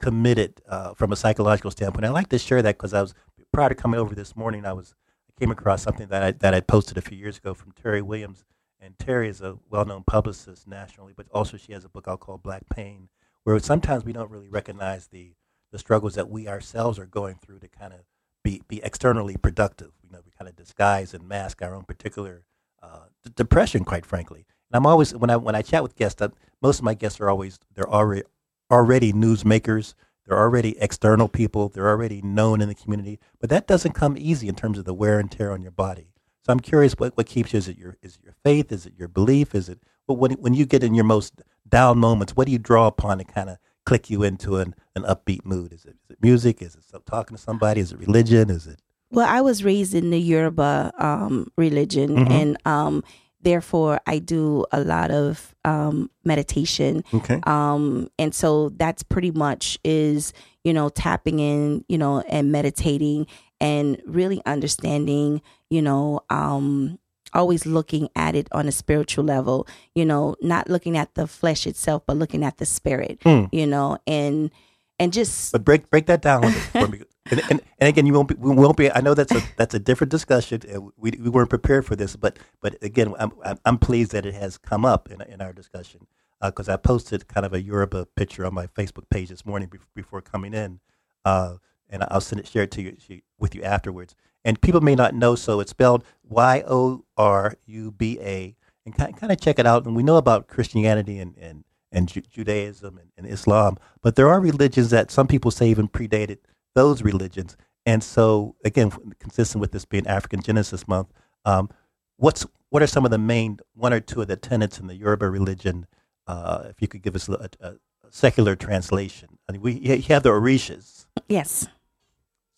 [0.00, 3.14] committed uh, from a psychological standpoint i like to share that because i was
[3.52, 4.94] prior to coming over this morning i was
[5.36, 8.02] i came across something that i that i posted a few years ago from terrie
[8.02, 8.44] williams
[8.80, 12.42] and terrie is a well-known publicist nationally but also she has a book out called
[12.42, 13.08] black pain
[13.44, 15.32] where sometimes we don't really recognize the
[15.72, 18.00] the struggles that we ourselves are going through to kind of
[18.44, 19.90] be, be externally productive.
[20.02, 22.44] You know, we kind of disguise and mask our own particular
[22.82, 24.44] uh, d- depression, quite frankly.
[24.70, 26.28] And I'm always when I when I chat with guests, uh,
[26.60, 28.22] most of my guests are always they're already
[28.70, 29.94] already newsmakers.
[30.26, 31.68] They're already external people.
[31.68, 33.18] They're already known in the community.
[33.40, 36.08] But that doesn't come easy in terms of the wear and tear on your body.
[36.44, 37.58] So I'm curious, what, what keeps you?
[37.58, 38.72] Is it your is it your faith?
[38.72, 39.54] Is it your belief?
[39.54, 42.58] Is it well, when when you get in your most down moments, what do you
[42.58, 45.72] draw upon to kind of click you into an, an upbeat mood?
[45.72, 46.60] Is it is it music?
[46.62, 47.80] Is it some- talking to somebody?
[47.80, 48.50] Is it religion?
[48.50, 48.80] Is it
[49.12, 52.30] Well, I was raised in the Yoruba um, religion, Mhm.
[52.30, 53.04] and um,
[53.42, 57.04] therefore I do a lot of um, meditation.
[57.12, 57.40] okay?
[57.44, 60.32] Um, and so that's pretty much is
[60.64, 63.26] you know tapping in, you know, and meditating
[63.60, 66.98] and really understanding, you know, um,
[67.32, 69.66] always looking at it on a spiritual level.
[69.94, 73.20] You know, not looking at the flesh itself, but looking at the spirit.
[73.22, 73.44] Hmm.
[73.52, 74.50] You know, and
[74.98, 77.02] and just But break break that down for me.
[77.30, 78.92] And, and, and again, you won't be, we won't be.
[78.92, 80.62] I know that's a that's a different discussion.
[80.96, 84.58] We we weren't prepared for this, but but again, I'm I'm- pleased that it has
[84.58, 86.06] come up in in our discussion
[86.42, 89.78] because I posted kind of a Yoruba picture on my Facebook page this morning be-
[89.94, 90.80] before coming in,
[91.24, 91.54] uh,
[91.88, 94.14] and I'll send it share it to you with you afterwards.
[94.44, 98.54] And people may not know, so it's spelled Y O R U B A,
[98.84, 99.86] and kind kind of check it out.
[99.86, 104.28] And we know about Christianity and and and Ju- Judaism and, and Islam, but there
[104.28, 106.38] are religions that some people say even predated
[106.74, 107.56] those religions.
[107.84, 111.08] And so, again, consistent with this being African Genesis Month,
[111.44, 111.68] um,
[112.16, 114.94] what's what are some of the main one or two of the tenets in the
[114.94, 115.86] Yoruba religion?
[116.26, 117.74] Uh, if you could give us a, a, a
[118.10, 121.06] secular translation, I mean, we you have the Orishas.
[121.28, 121.66] yes,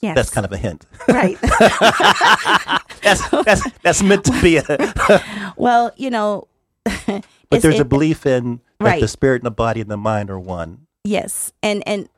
[0.01, 0.85] yes, That's kind of a hint.
[1.09, 1.39] right.
[3.03, 4.65] that's, that's that's meant to be a.
[5.57, 6.49] well, you know,
[6.85, 9.01] But there's a belief in that Right.
[9.01, 10.87] the spirit and the body and the mind are one.
[11.05, 12.09] Yes, and and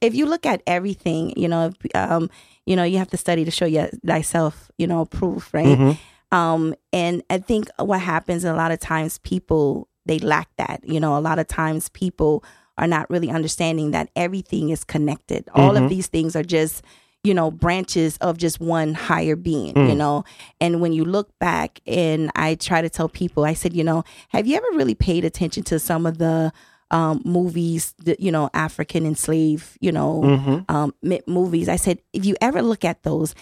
[0.00, 2.30] if you look at everything, you know, um,
[2.66, 5.78] you know, you have to study to show you thyself, you know, proof, right?
[5.78, 5.98] Mhm.
[6.30, 10.80] Um, and I think what happens a lot of times, people they lack that.
[10.84, 12.42] You know, a lot of times people
[12.78, 15.44] are not really understanding that everything is connected.
[15.54, 15.84] All Mhm.
[15.84, 16.82] of these things are just
[17.24, 19.96] you know branches of just one higher being you Mm.
[19.96, 20.24] know
[20.60, 24.04] and when you look back and i try to tell people i said you know
[24.28, 26.52] have you ever really paid attention to some of the
[26.90, 30.64] um, movies that you know african enslaved you know Mhm.
[30.70, 30.94] um,
[31.26, 33.34] movies i said if you ever look at those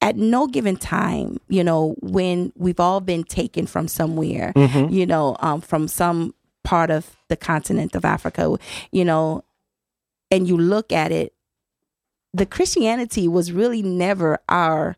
[0.00, 4.92] at no given time you know when we've all been taken from somewhere Mhm.
[4.92, 6.34] you know um, from some
[6.64, 8.56] part of the continent of africa
[8.92, 9.42] you know
[10.30, 11.32] and you look at it
[12.32, 14.96] the christianity was really never our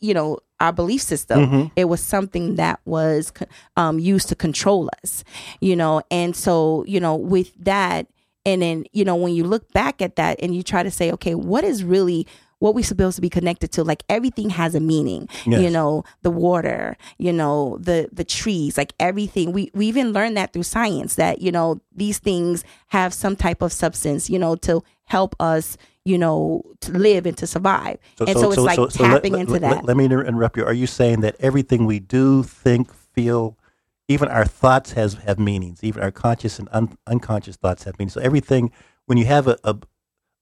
[0.00, 1.70] you know our belief system Mhm.
[1.76, 3.32] it was something that was
[3.76, 5.22] um, used to control us
[5.60, 6.02] you know?
[6.10, 8.06] And so you know with that
[8.46, 11.12] and then you know when you look back at that and you try to say
[11.12, 12.26] okay what is really
[12.60, 13.84] what we're supposed to be connected to?
[13.84, 15.28] Like everything has a meaning
[15.62, 16.02] you know?
[16.22, 17.78] The water you know?
[17.80, 19.52] The the trees like everything.
[19.52, 23.62] We we even learned that through science that you know these things have some type
[23.62, 25.76] of substance you know to help us
[26.08, 29.52] you know to live and to survive and so, it's like let- tapping let, into
[29.52, 30.64] let- that Let, me interrupt you.
[30.64, 33.58] Are you saying that everything we do, think, feel,
[34.08, 35.84] even our thoughts has have meanings?
[35.84, 38.14] Even our conscious and un- unconscious thoughts have meanings.
[38.14, 38.72] So everything,
[39.06, 39.76] when you have a, a,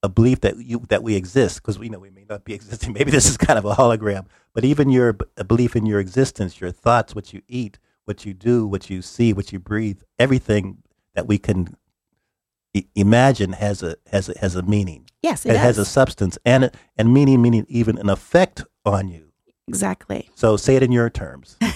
[0.03, 2.93] a belief that you that we exist, because we know we may not be existing.
[2.93, 6.71] Maybe this is kind of a hologram, but even your belief in your existence, your
[6.71, 10.79] thoughts, what you eat, what you do, what you see, what you breathe, everything
[11.15, 11.77] that we can
[12.95, 15.07] imagine has a has a, has a meaning.
[15.23, 19.25] Yes, it, It, has a substance and and meaning meaning even an effect on you.
[19.69, 20.29] exactly.
[20.35, 21.57] So say it in your terms.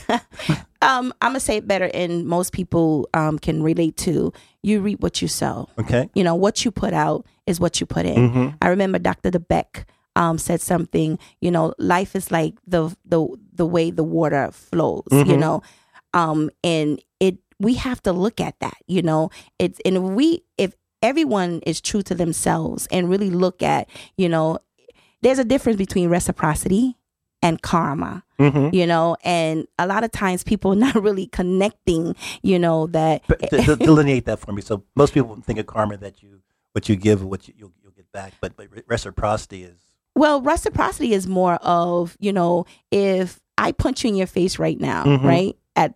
[0.83, 4.33] Um, I'm gonna say it better, and most people um, can relate to.
[4.63, 5.69] You reap what you sow.
[5.79, 6.09] Okay.
[6.15, 8.31] You know what you put out is what you put in.
[8.31, 8.57] Mhm.
[8.63, 9.31] I remember Dr.
[9.31, 9.85] DeBeck
[10.17, 11.19] um, said something.
[11.43, 13.21] You know, life is like the the
[13.53, 15.05] the way the water flows.
[15.13, 15.39] You Mhm.
[15.39, 15.63] know,
[16.15, 18.79] um, and it we have to look at that.
[18.87, 23.89] You know, it's and we if everyone is true to themselves and really look at
[24.17, 24.59] you know,
[25.23, 26.97] there's a difference between reciprocity
[27.43, 28.73] and karma Mhm.
[28.75, 33.41] you know and a lot of times people not really connecting you know that But
[33.51, 34.61] de- de- delineate that for me.
[34.63, 36.41] So most people think of karma that you
[36.73, 38.35] what you give, what you, you'll you'll get back.
[38.41, 39.77] But but reciprocity is
[40.15, 44.81] well reciprocity is more of you know if i punch you in your face right
[44.81, 45.25] now Mhm.
[45.25, 45.95] right at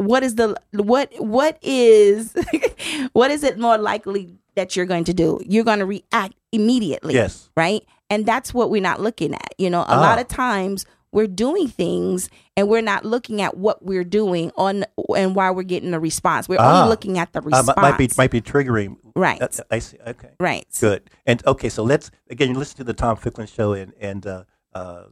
[0.00, 2.34] what is the what what is
[3.12, 7.14] what is it more likely that you're going to do you're going to react immediately
[7.14, 7.50] yes.
[7.56, 7.82] right?
[8.12, 9.54] And that's what we're not looking at.
[9.56, 10.22] You know, a lot Ah.
[10.22, 14.84] of times we're doing things and we're not looking at what we're doing on
[15.16, 16.48] and why we're getting a response.
[16.48, 16.78] We're Ah.
[16.78, 17.76] only looking at the Uh, response.
[17.76, 18.96] mi- might be might be triggering.
[19.14, 19.40] right.
[19.40, 19.96] Uh, I see.
[20.04, 20.30] Okay.
[20.40, 20.66] right.
[20.80, 21.08] Good.
[21.24, 24.42] And okay, so let's again listen to the Tom Ficklin show and and uh,
[24.74, 25.04] uh,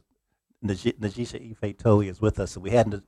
[0.65, 2.51] Naj- Najisha Ife is with us.
[2.51, 2.99] So we hadn't we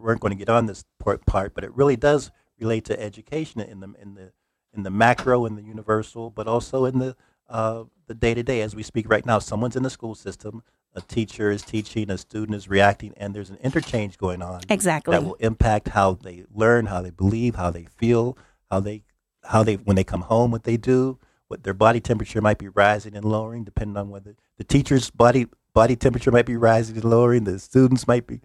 [0.00, 3.80] weren't going to get on this part, but it really does relate to education in
[3.80, 4.32] the in the
[4.72, 7.16] in the macro and the universal, but also in the
[7.48, 9.38] uh, the day to day as we speak right now.
[9.38, 10.62] Someone's in the school system.
[10.94, 15.12] A teacher is teaching, a student is reacting, and there's an interchange going on Exactly.
[15.12, 18.36] that will impact how they learn, how they believe, how they feel,
[18.70, 19.04] how they
[19.44, 22.68] how they when they come home, what they do, what their body temperature might be
[22.68, 27.04] rising and lowering, depending on whether the teacher's body body temperature might be rising and
[27.04, 28.40] lowering, the students might be.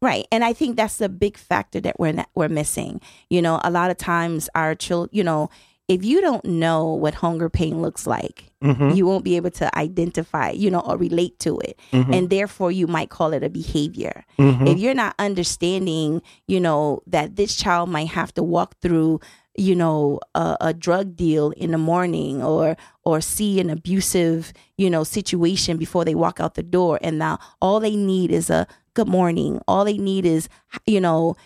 [0.00, 0.26] Right.
[0.30, 3.00] And I think that's the big factor that we're not, we're missing.
[3.30, 5.50] You know, a lot of times our children, you know,
[5.88, 8.90] if you don't know what hunger pain looks like, Mm-hmm.
[8.90, 11.78] you won't be able to identify, you know, or relate to it.
[11.92, 12.12] Mhm.
[12.12, 14.24] And therefore you might call it a behavior.
[14.36, 14.66] Mhm.
[14.68, 19.20] if you're not understanding, you know, that this child might have to walk through,
[19.56, 24.90] you know, a, a drug deal in the morning or or see an abusive, you
[24.90, 28.66] know, situation before they walk out the door, and now all they need is a
[28.98, 29.60] good morning.
[29.68, 30.48] All they need is,
[30.84, 31.36] you know,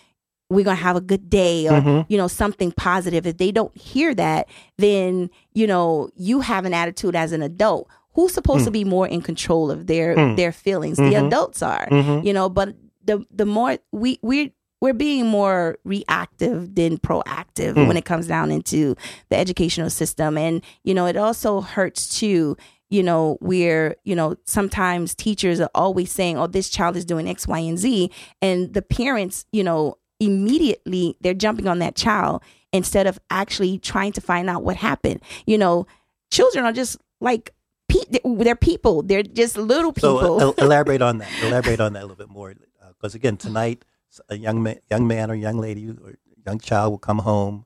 [0.49, 2.05] we're gonna have a good day or Mhm.
[2.09, 3.27] you know something positive.
[3.27, 4.47] If they don't hear that,
[4.79, 7.87] then you know you have an attitude as an adult.
[8.15, 10.35] Who's supposed to be more in control of their Mm.
[10.35, 10.97] their feelings?
[10.97, 11.27] The Mhm.
[11.27, 12.25] adults are Mhm.
[12.25, 17.87] you know but the the more we we we're being more reactive than proactive Mm.
[17.87, 18.95] when it comes down into
[19.29, 22.57] the educational system and you know it also hurts too
[22.93, 27.27] you know where you know sometimes teachers are always saying oh this child is doing
[27.27, 32.41] x y and z and the parents you know immediately they're jumping on that child
[32.71, 35.21] instead of actually trying to find out what happened.
[35.45, 35.87] You know
[36.31, 37.53] children are just like
[37.87, 39.03] pe- they're people.
[39.03, 41.29] They're just little people So uh, elaborate on that.
[41.43, 42.53] Elaborate on that a little bit more,
[42.97, 43.85] because again, tonight
[44.29, 47.65] a young man, young man or young lady or young child will come home,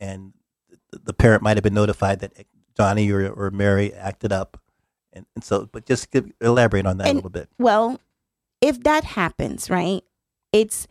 [0.00, 0.32] and
[0.90, 2.32] the, the parent might have been notified that
[2.76, 4.60] Johnny or, or Mary acted up,
[5.14, 5.68] and, and so.
[5.70, 7.48] But just give, elaborate on that a little bit.
[7.58, 8.00] Well,
[8.60, 10.02] if that happens, right,
[10.52, 10.86] it's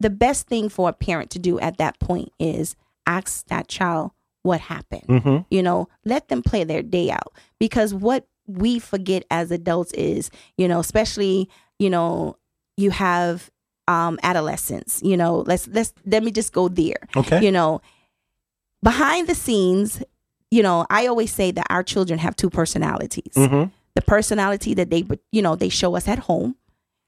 [0.00, 2.74] the best thing for a parent to do at that point is
[3.06, 5.06] ask that child what happened.
[5.08, 5.38] Mm-hmm.
[5.50, 10.30] You know, let them play their day out because what we forget as adults is,
[10.56, 12.36] you know, especially, you know,
[12.76, 13.50] you have
[13.88, 17.44] um adolescents, you know, let's let's let me just go there Okay.
[17.44, 17.80] you know
[18.82, 20.02] behind the scenes
[20.50, 23.70] you know i always say that our children have two personalities Mm-hmm.
[23.94, 26.56] the personality that they you know they show us at home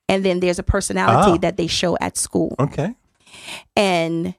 [0.09, 1.39] and then there's a personality Ah.
[1.39, 2.95] that they show at school Okay.
[3.77, 4.35] and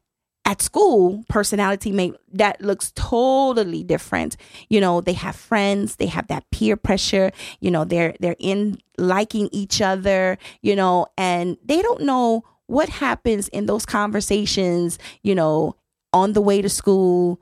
[0.46, 4.36] at school personality may that looks totally different
[4.70, 8.78] you know they have friends they have that peer pressure you know they're they're in
[8.98, 15.34] liking each other you know and they don't know what happens in those conversations you
[15.34, 15.76] know
[16.12, 17.40] on the way to school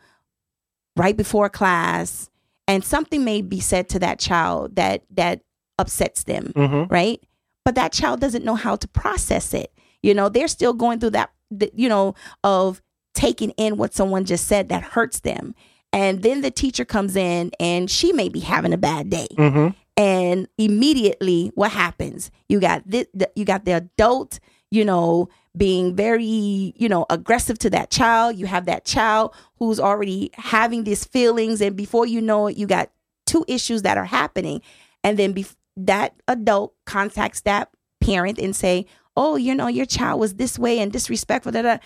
[0.95, 2.29] right before class
[2.67, 5.41] and something may be said to that child that that
[5.77, 6.93] upsets them Mm-hmm.
[6.93, 7.21] right?
[7.63, 9.71] But that child doesn't know how to process it.
[10.01, 11.31] You know, they're still going through that,
[11.75, 12.81] you know, of
[13.13, 15.53] taking in what someone just said that hurts them.
[15.93, 19.27] And then the teacher comes in and she may be having a bad day.
[19.37, 19.67] Mm-hmm.
[19.97, 22.31] And immediately what happens?
[22.49, 24.39] You got this, you got the adult,
[24.71, 28.37] you know, being very, you know, aggressive to that child.
[28.37, 32.67] You have that child who's already having these feelings and before you know it, you
[32.67, 32.89] got
[33.25, 34.61] two issues that are happening.
[35.03, 37.69] And then bef- that adult contacts that
[38.01, 38.85] parent and say,
[39.15, 41.77] "Oh, you know, your child was this way and disrespectful." Da, da.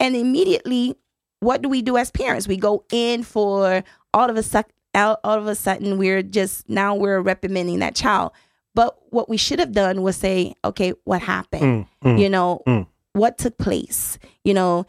[0.00, 0.96] And immediately,
[1.40, 2.48] what do we do as parents?
[2.48, 6.94] We go in for all of a sudden, all of a sudden, we're just now
[6.94, 8.32] we're reprimanding that child.
[8.74, 11.62] But what we should have done was say, okay, what happened?
[11.62, 12.86] Mm, mm, you know, mm.
[13.18, 14.18] What took place?
[14.44, 14.86] You know,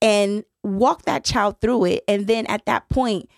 [0.00, 2.04] and walk that child through it.
[2.06, 3.28] And then at that point,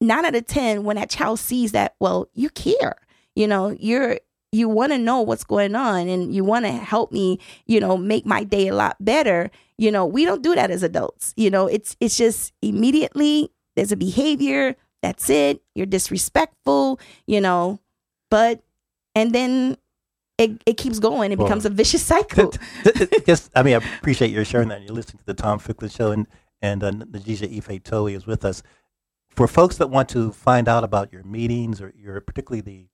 [0.00, 2.96] nine out of ten, when that child sees that, well, you care.
[3.34, 4.18] You know, you're
[4.50, 7.96] you want to know what's going on and you want to help me, you know,
[7.96, 9.50] make my day a lot better.
[9.76, 11.34] You know, we don't do that as adults.
[11.36, 15.62] You know, it's it's just immediately there's a behavior, that's it.
[15.74, 17.80] You're disrespectful, you know,
[18.30, 18.62] but
[19.14, 19.76] and then
[20.38, 21.32] it, it keeps going.
[21.32, 22.52] It Well, becomes a vicious cycle.
[23.26, 24.82] Just, I mean, I appreciate your sharing that.
[24.82, 26.26] You're listening to the Tom Ficklin Show, and
[26.62, 28.62] and uh, Nijija Ife Towee is with us.
[29.30, 32.86] For folks that want to find out about your meetings or your particularly the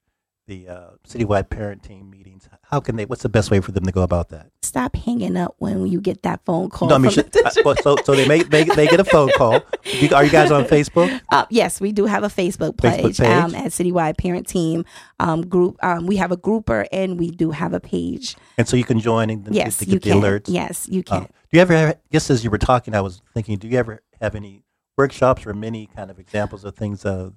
[0.47, 3.07] the uh, citywide parent team meetings, how can they?
[3.07, 4.51] What's the best way for them to go about that?
[4.63, 6.89] Stop hanging up when you get that phone call.
[6.89, 9.05] No, I mean, should, the- uh, well, so so they may they, they get a
[9.05, 9.63] phone call.
[9.85, 11.21] You, are you guys on Facebook?
[11.31, 13.21] Uh, yes, we do have a Facebook Facebook page, page?
[13.29, 14.85] Um, at Citywide Parent Team
[15.19, 15.83] um, group.
[15.83, 18.37] Um, we have a grouper and we do have a page.
[18.59, 20.21] And so you can join and Yes, to you get the can.
[20.21, 20.45] alerts.
[20.47, 21.23] Yes, you Uh, can.
[21.23, 24.03] do you ever have, just as you were talking, I was thinking, do you ever
[24.21, 24.63] have any
[24.97, 27.33] workshops or many kind of examples of things uh, to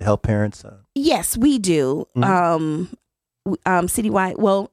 [0.00, 0.64] help parents?
[0.64, 2.06] Uh, Yes, we do.
[2.16, 2.24] Mhm.
[2.24, 2.88] Um,
[3.66, 4.38] um, citywide.
[4.38, 4.70] Well,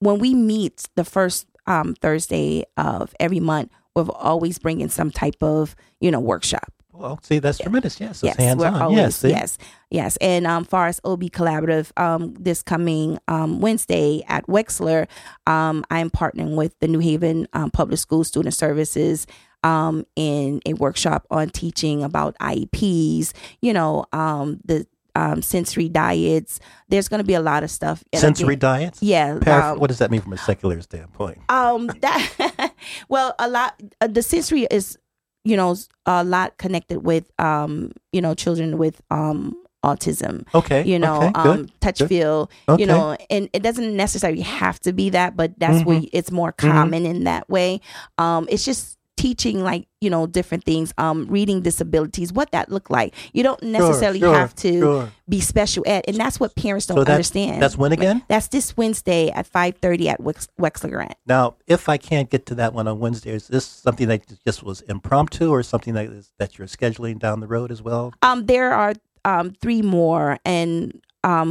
[0.00, 5.42] when we meet the first um, Thursday of every month, we're always bringing some type
[5.42, 6.72] of you know workshop.
[6.92, 7.98] well, see, that's tremendous.
[8.00, 8.74] Yes, it's yes, hands on.
[8.80, 9.28] always yes, see?
[9.30, 9.58] yes,
[9.90, 10.16] yes.
[10.20, 15.06] And um, far as OB Collaborative, um, this coming um, Wednesday at Wexler,
[15.46, 19.26] um, I'm partnering with the New Haven um, Public School Student Services
[19.62, 23.32] um, in a workshop on teaching about IEPs.
[23.60, 26.58] You know, um, the um, sensory diets.
[26.88, 28.02] There's going to be a lot of stuff.
[28.12, 29.02] And Sensory again- diets.
[29.02, 29.38] Yeah.
[29.46, 31.38] Um, what does that mean from a secular standpoint?
[31.50, 32.72] um that
[33.08, 34.98] well a lot uh, the sensory is
[35.44, 39.54] you know a lot connected with um you know children with um
[39.84, 41.80] autism Okay, you know okay, um good.
[41.80, 42.08] touch good.
[42.08, 42.80] feel Okay.
[42.82, 46.08] you know and it doesn't necessarily have to be that but that's where Mhm.
[46.12, 46.70] it's more Mhm.
[46.70, 47.80] common in that way
[48.16, 52.86] um it's just teaching like you know different things um reading disabilities what that look
[52.90, 55.08] like you don't necessarily sure, have to sure.
[55.28, 58.18] be special ed and that's what parents don't So that's- understand That's when again?
[58.32, 61.44] that's this wednesday at 5.30 at Wex- wexler grant Now,
[61.76, 64.80] if I can't get to that one on Wednesday, is this something that just was
[64.94, 68.04] impromptu, or something that is that you're scheduling down the road as well?
[68.28, 68.92] Um, there are
[69.24, 71.48] um three more and um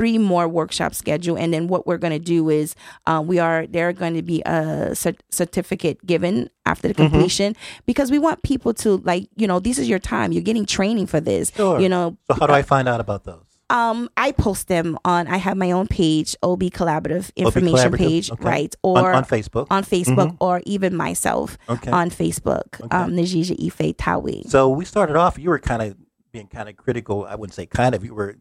[0.00, 2.74] three more workshops scheduled, and then what we're going to do is
[3.06, 7.10] um we are there are going to be a cer- certificate given after the Mhm.
[7.10, 7.50] completion
[7.90, 11.06] because we want people to like you know this is your time you're getting training
[11.06, 11.78] for this Sure.
[11.84, 13.44] you know So, how do I find out about those?
[13.78, 18.26] um I post them on I have my own page OB Collaborative information Collaborative, page
[18.32, 18.48] okay.
[18.54, 19.66] right or on Facebook.
[19.70, 20.36] on Facebook Mhm.
[20.40, 21.90] or even myself Okay.
[22.00, 22.96] on Facebook Okay.
[22.96, 25.38] um Nijija Ife Towee So we started off.
[25.38, 25.90] You were kind of
[26.32, 27.16] being kind of critical.
[27.28, 28.00] I wouldn't say kind of.
[28.04, 28.32] You were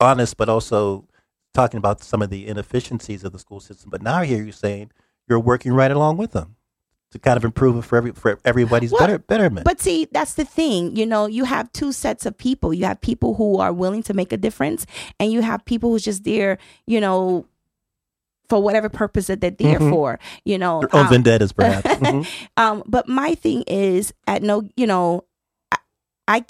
[0.00, 1.06] honest, but also
[1.54, 3.90] talking about some of the inefficiencies of the school system.
[3.90, 4.90] But now I hear you saying
[5.28, 6.56] you're working right along with them
[7.12, 9.64] to kind of improve it for every for everybody's Well, better betterment.
[9.64, 10.96] But see, that's the thing.
[10.96, 12.74] You know, you have two sets of people.
[12.74, 14.86] You have people who are willing to make a difference,
[15.18, 17.46] and you have people who's just there, you know,
[18.48, 19.90] for whatever purpose that they're there Mhm.
[19.90, 20.18] for.
[20.44, 21.88] You know, Their own um, vendettas, perhaps.
[22.00, 22.26] Mhm.
[22.56, 25.24] um, but my thing is, at no, you know,
[25.72, 25.78] I,
[26.28, 26.44] I,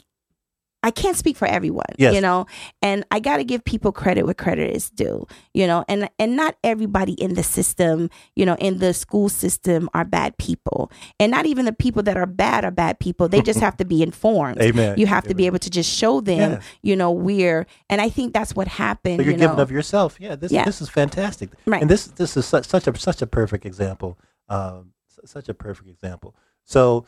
[0.87, 2.15] I can't speak for everyone, Yes.
[2.15, 2.47] you know,
[2.81, 6.37] and I got to give people credit where credit is due, you know, and and
[6.37, 11.33] not everybody in the system, you know, in the school system are bad people, and
[11.33, 13.29] not even the people that are bad are bad people.
[13.29, 14.63] They just have to be informed.
[14.63, 14.97] Amen.
[14.97, 18.33] You have to be able to just show them, you know, where, and I think
[18.33, 19.19] that's what happened.
[19.19, 19.63] So you're you giving know.
[19.63, 20.19] of yourself.
[20.21, 20.65] Yeah, this Yeah.
[20.65, 21.51] this is fantastic.
[21.67, 21.83] Right.
[21.83, 24.17] And this this is such such a such a perfect example.
[24.49, 24.93] Um,
[25.25, 26.37] such a perfect example.
[26.65, 27.07] So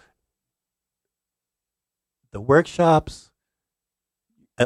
[2.33, 3.31] the workshops.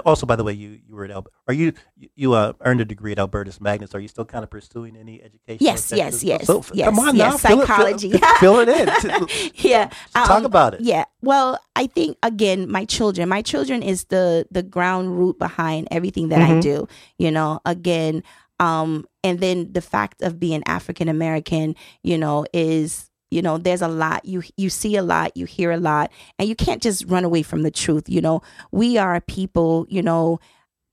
[0.01, 1.33] Also, by the way, you you were at Albert.
[1.47, 1.73] are you
[2.17, 3.95] you- uh, earned a degree at Albertus Magnus?
[3.95, 5.59] Are you still kind of pursuing any education?
[5.61, 8.13] Yes, yes, yes, So, yes, come on yes, now, fill it- fill- psychology.
[8.41, 9.51] Fill, it in.
[9.57, 10.81] yeah, Talk um, about it.
[10.81, 11.05] Yeah.
[11.21, 16.29] Well, I think again, my children, my children is the the ground root behind everything
[16.31, 16.63] that I Mhm.
[16.63, 16.89] do.
[17.19, 18.23] You know, again,
[18.61, 23.83] um, and then the fact of being African American, you know, is you know there's
[23.83, 27.05] a lot you you see a lot you hear a lot and you can't just
[27.09, 30.39] run away from the truth you know we are people you know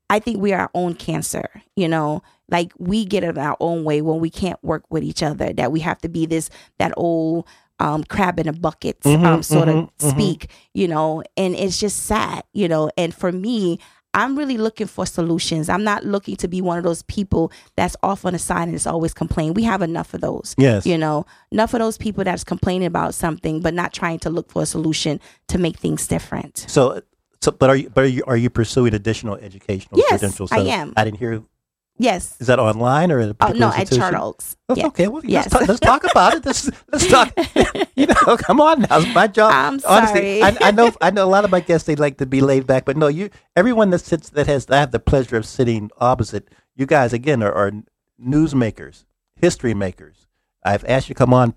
[0.10, 3.84] i think we are our own cancer you know like we get it our own
[3.84, 6.94] way when we can't work with each other that we have to be this that
[6.98, 7.46] old
[7.82, 10.12] um, crab in a bucket Mhm, um, sort mhm, of mhm.
[10.12, 12.92] speak, you know, and it's just sad, you know.
[12.98, 13.80] And for me,
[14.14, 15.70] I'm really looking for solutions.
[15.70, 18.76] I'm not looking to be one of those people that's off on a side and
[18.76, 19.54] is always complaining.
[19.54, 20.56] We have enough of those.
[20.58, 20.86] Yes.
[20.86, 24.52] You know, enough of those people that's complaining about something but not trying to look
[24.52, 26.66] for a solution to make things different.
[26.68, 27.02] So,
[27.42, 30.52] so, but are you, but are you, are you pursuing additional educational Yes, credentials?
[30.52, 30.94] I am.
[30.98, 31.44] I didn't hear.
[32.02, 32.38] Yes.
[32.40, 33.92] Is that online or at a Oh, no, at?
[33.92, 34.56] Charter Oaks.
[34.70, 34.88] That's Yeah.
[34.88, 35.08] okay.
[35.10, 35.52] Well, Yes.
[35.52, 36.46] let's, talk, let's talk about it.
[36.46, 37.34] Let's, let's talk.
[37.96, 39.00] You know, come on now.
[39.00, 39.52] It's my job.
[39.52, 40.44] I'm Honestly, sorry.
[40.62, 40.94] I, I know.
[41.02, 41.86] I know a lot of my guests.
[41.86, 43.30] They like to be laid back, but no, you.
[43.58, 46.48] Everyone that sits that has I have the pleasure of sitting opposite
[46.78, 47.74] you guys again are, are
[48.24, 49.04] newsmakers,
[49.36, 50.28] history makers.
[50.64, 51.54] I've asked you to come on,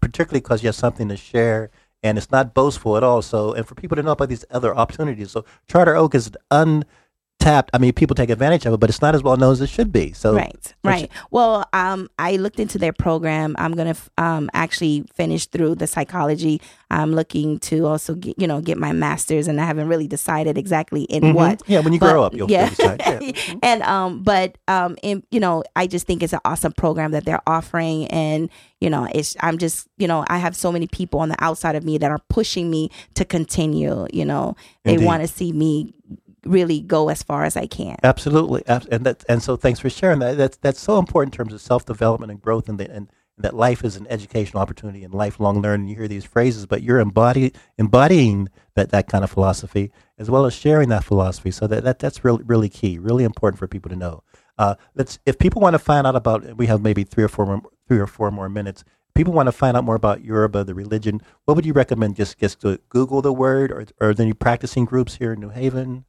[0.00, 1.70] particularly because you have something to share,
[2.02, 3.22] and it's not boastful at all.
[3.22, 5.30] So, and for people to know about these other opportunities.
[5.30, 6.30] So, Charter Oak is
[7.46, 7.70] untapped.
[7.72, 9.68] I mean, people take advantage of it, but it's not as well known as it
[9.68, 10.12] should be.
[10.12, 15.04] So, right right well um i looked into their program i'm gonna f- um actually
[15.14, 16.60] finish through the psychology
[16.92, 20.56] i'm looking to also get you know get my master's and i haven't really decided
[20.56, 21.34] exactly in Mhm.
[21.34, 22.68] what Yeah, when you But- grow up, you'll yeah.
[22.68, 23.00] decide.
[23.04, 23.18] Yeah.
[23.20, 23.58] Mhm.
[23.62, 27.24] and um but um in, you know i just think it's an awesome program that
[27.24, 28.48] they're offering and
[28.80, 31.74] you know it's i'm just you know i have so many people on the outside
[31.74, 35.92] of me that are pushing me to continue you know they want to see me
[36.46, 40.18] really go as far as i can Absolutely, and that and so thanks for sharing
[40.20, 40.36] that.
[40.36, 43.54] That's that's so important in terms of self development and growth, and, the, and that
[43.54, 45.88] life is an educational opportunity and lifelong learning.
[45.88, 50.46] You hear these phrases, but you're embody, embodying that, that kind of philosophy as well
[50.46, 51.50] as sharing that philosophy.
[51.50, 54.22] So that, that that's really really key, really important for people to know.
[54.58, 57.46] Uh, let's if people want to find out about, we have maybe three or four
[57.46, 58.84] more, three or four more minutes.
[59.14, 61.22] People want to find out more about Yoruba, the religion.
[61.44, 62.16] What would you recommend?
[62.16, 65.40] Just just to Google the word, or or are there any practicing groups here in
[65.40, 66.04] New Haven?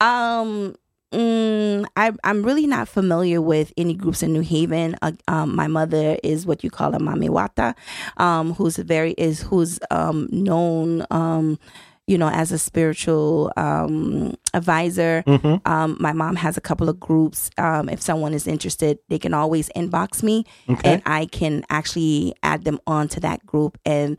[0.00, 0.74] Um,
[1.12, 4.96] mm, I, I'm really not familiar with any groups in New Haven.
[5.02, 7.74] Uh, um, my mother is what you call a mamiwata,
[8.16, 11.58] um, who's very is who's um known um,
[12.06, 15.22] you know, as a spiritual um advisor.
[15.26, 15.70] Mm-hmm.
[15.70, 17.50] Um, my mom has a couple of groups.
[17.58, 20.94] Um, if someone is interested, they can always inbox me, Okay.
[20.94, 24.16] and I can actually add them onto that group, and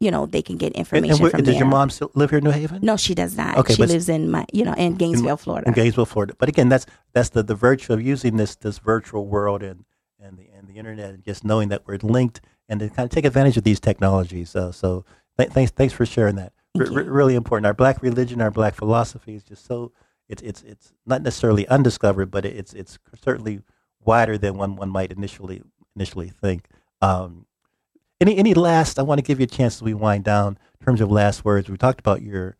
[0.00, 1.58] you know, they can get information and where, from does there.
[1.62, 2.80] your mom still live here in New Haven?
[2.82, 3.56] No, she does not.
[3.58, 5.68] Okay, she lives in my, you know, in Gainesville, Florida.
[5.68, 6.34] in Gainesville, Florida.
[6.38, 9.84] But again, that's that's the, the virtue of using this this virtual world and
[10.20, 13.10] and the and the internet and just knowing that we're linked and to kind of
[13.10, 14.54] take advantage of these technologies.
[14.56, 15.04] Uh, so
[15.38, 16.52] th- thanks thanks for sharing that.
[16.78, 17.66] R- r- really important.
[17.66, 19.92] Our black religion, our black philosophy is just so
[20.28, 23.62] it's it's it's not necessarily undiscovered, but it's it's certainly
[24.04, 25.62] wider than one one might initially
[25.94, 26.66] initially think.
[27.00, 27.46] Um,
[28.22, 28.98] any any last?
[28.98, 31.44] I want to give you a chance as we wind down in terms of last
[31.44, 31.68] words.
[31.68, 32.56] We talked about your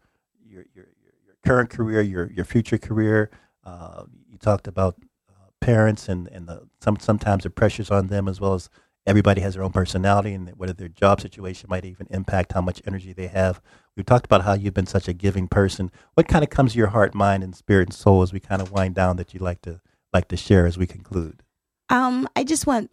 [0.46, 3.30] your your, your, current career, your your future career.
[3.64, 4.96] Uh, you talked about
[5.30, 8.68] uh, parents and and the, some sometimes the pressures on them as well as
[9.06, 12.80] everybody has their own personality and whether their job situation might even impact how much
[12.86, 13.60] energy they have.
[13.96, 15.90] We talked about how you've been such a giving person.
[16.14, 18.62] What kind of comes to your heart, mind, and spirit and soul as we kind
[18.62, 19.80] of wind down that you'd like to
[20.12, 21.42] like to share as we conclude?
[21.88, 22.90] Um, I just want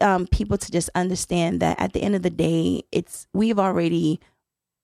[0.00, 4.20] um, people to just understand that at the end of the day, it's we've already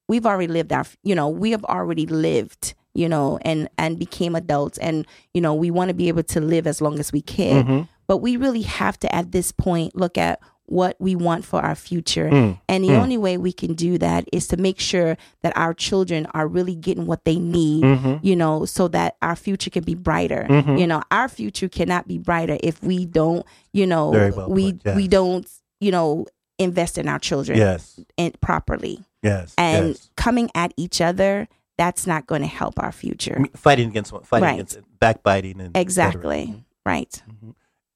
[0.08, 4.36] we've already lived our you know we have already lived you know and and became
[4.36, 7.20] adults and you know we want to be able to live as long as we
[7.20, 7.88] can Mhm.
[8.06, 11.74] but we really have to at this point look at what we want for our
[11.74, 12.58] future Mm.
[12.68, 13.00] and the Mm.
[13.02, 16.74] only way we can do that is to make sure that our children are really
[16.74, 18.18] getting what they need Mhm.
[18.22, 20.46] you know, so that our future can be brighter.
[20.48, 20.78] Mhm.
[20.80, 24.82] You know, our future cannot be brighter if we don't, you know, well we put,
[24.86, 24.96] yes.
[24.96, 25.46] we don't,
[25.80, 26.26] you know,
[26.58, 28.00] invest in our children Yes.
[28.16, 29.04] in, properly.
[29.22, 29.54] Yes.
[29.58, 30.10] And yes.
[30.16, 31.48] coming at each other,
[31.78, 33.44] that's not going to help our future.
[33.54, 34.54] fighting against fighting Right.
[34.54, 35.76] against backbiting and.
[35.76, 36.64] Exactly.
[36.86, 37.22] Right.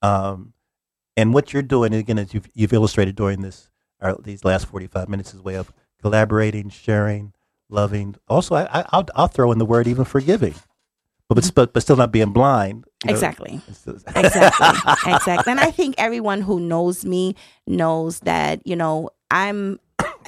[0.02, 0.52] Um,
[1.20, 3.68] and what you're doing again, as you've, you've illustrated during this
[4.00, 7.32] uh, these last 45 minutes, is a way of collaborating, sharing,
[7.68, 8.16] loving.
[8.28, 10.54] Also, I, I, I'll, I'll throw in the word even forgiving,
[11.28, 12.84] but but, but, but still not being blind.
[13.04, 13.12] you know.
[13.14, 13.60] Exactly.
[14.16, 17.34] Exactly exactly and i think everyone who knows me
[17.66, 19.78] knows that you know i'm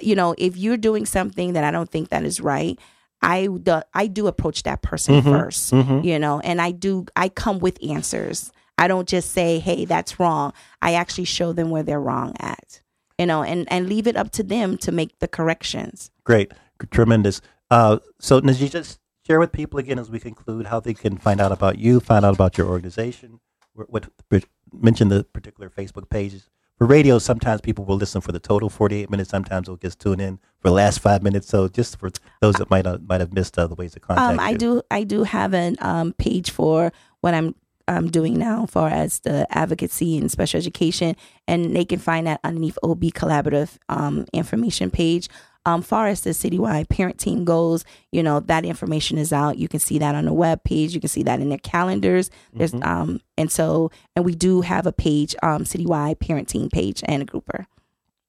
[0.01, 2.78] you know if you're doing something that i don't think that is right
[3.20, 6.05] i do, i do approach that person Mhm, first mhm.
[6.05, 8.53] you know and i do i come with answers
[8.83, 12.80] i don't just say hey that's wrong i actually show them where they're wrong at
[13.18, 16.53] you know and and leave it up to them to make the corrections Great,
[16.91, 17.41] tremendous.
[17.70, 21.51] Uh, so, just share with people again as we conclude how they can find out
[21.51, 23.41] about you, find out about your organization.
[23.74, 23.91] What,
[24.30, 26.49] what mention the particular Facebook pages.
[26.78, 29.30] For radio, sometimes people will listen for the total 48 minutes.
[29.30, 31.49] Sometimes they'll just tune in for the last five minutes.
[31.49, 32.11] So, just for
[32.41, 34.59] those that might have, might have missed other ways to contact Um, I you.
[34.59, 34.83] do.
[34.91, 37.55] I do have an um, page for what I'm
[37.89, 41.16] um, doing now, far as the advocacy and special education,
[41.49, 45.28] and they can find that underneath OB Collaborative um, information page.
[45.64, 49.59] Um, far as the citywide parent team goes, you know that information is out.
[49.59, 50.93] You can see that on the web page.
[50.93, 52.30] You can see that in their calendars.
[52.53, 52.83] There's Mm-hmm.
[52.83, 57.22] um, and so and we do have a page, um, citywide parent team page and
[57.22, 57.66] a grouper.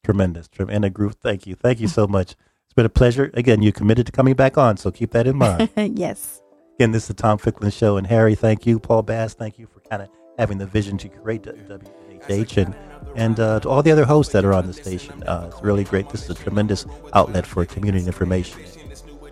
[0.04, 0.46] Tremendous.
[0.46, 1.56] Trem- And a group, thank you.
[1.56, 2.36] Thank you so much.
[2.66, 3.30] It's been a pleasure.
[3.34, 5.70] Again, you committed to coming back on, so keep that in mind.
[5.98, 6.40] yes.
[6.76, 7.96] Again, this is the Tom Ficklin Show.
[7.96, 8.80] And Harry, thank you.
[8.80, 10.08] Paul Bass, thank you for kind of
[10.38, 12.64] having the vision to create WNHH.
[12.64, 12.74] And,
[13.14, 15.84] and uh, to all the other hosts that are on the station, uh, it's really
[15.84, 16.08] great.
[16.08, 18.60] This is a tremendous outlet for community information.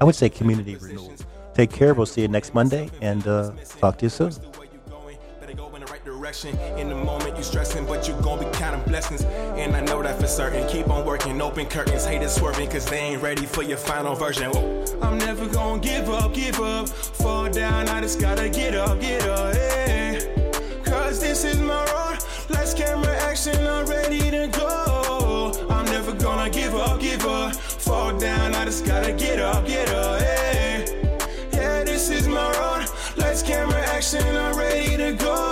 [0.01, 1.12] I would say community renewal.
[1.53, 1.95] Take care.
[1.95, 4.32] We'll see you next Monday and uh, talk to you soon.
[6.32, 9.22] In the moment you stressing, but you gon' be counting blessings.
[9.22, 10.66] And I know that for certain.
[10.66, 14.50] Keep on working, open curtains, haters swerving, cause they ain't ready for your final version.
[14.50, 14.82] Whoa.
[15.02, 16.88] I'm never gonna give up, give up.
[16.88, 20.20] Fall down, I just gotta get up, get up, yeah.
[20.82, 22.18] Cause this is my road.
[22.48, 25.52] Let's camera action, I'm ready to go.
[25.68, 27.54] I'm never gonna give up, give up.
[27.54, 31.84] Fall down, I just gotta get up, get up, yeah.
[31.84, 32.88] This is my road.
[33.18, 35.51] Let's camera action, I'm ready to go.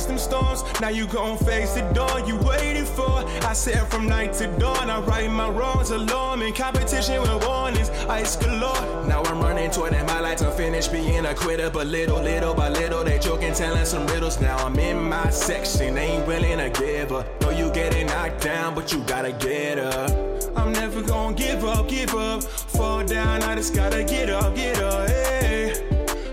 [0.00, 0.80] Faced them storms.
[0.80, 3.22] Now you gon' face the dawn you waited for.
[3.44, 6.40] I said from night to dawn, I right my wrongs alone.
[6.40, 9.04] In competition with warnings, ice galore.
[9.06, 11.68] Now I'm running toward it, my lights unfinished, being a quitter.
[11.68, 14.40] But little, little by little, they joking, telling some riddles.
[14.40, 17.26] Now I'm in my section, ain't willing to give up.
[17.42, 20.10] Know you getting knocked down, but you gotta get up.
[20.56, 22.42] I'm never gonna give up, give up.
[22.42, 25.74] Fall down, I just gotta get up, get up, hey.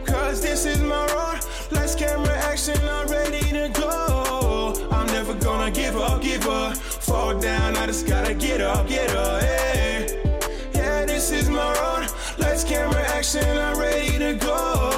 [0.05, 1.06] Cause this is my
[1.71, 4.73] Lights, camera, action, I'm ready to go.
[4.91, 6.77] I'm never gonna give up, give up.
[6.77, 9.41] Fall down, I just gotta get up, get up.
[9.41, 10.23] Hey.
[10.73, 12.09] Yeah, this is my road.
[12.37, 14.96] Lights, camera, action, I'm ready to go.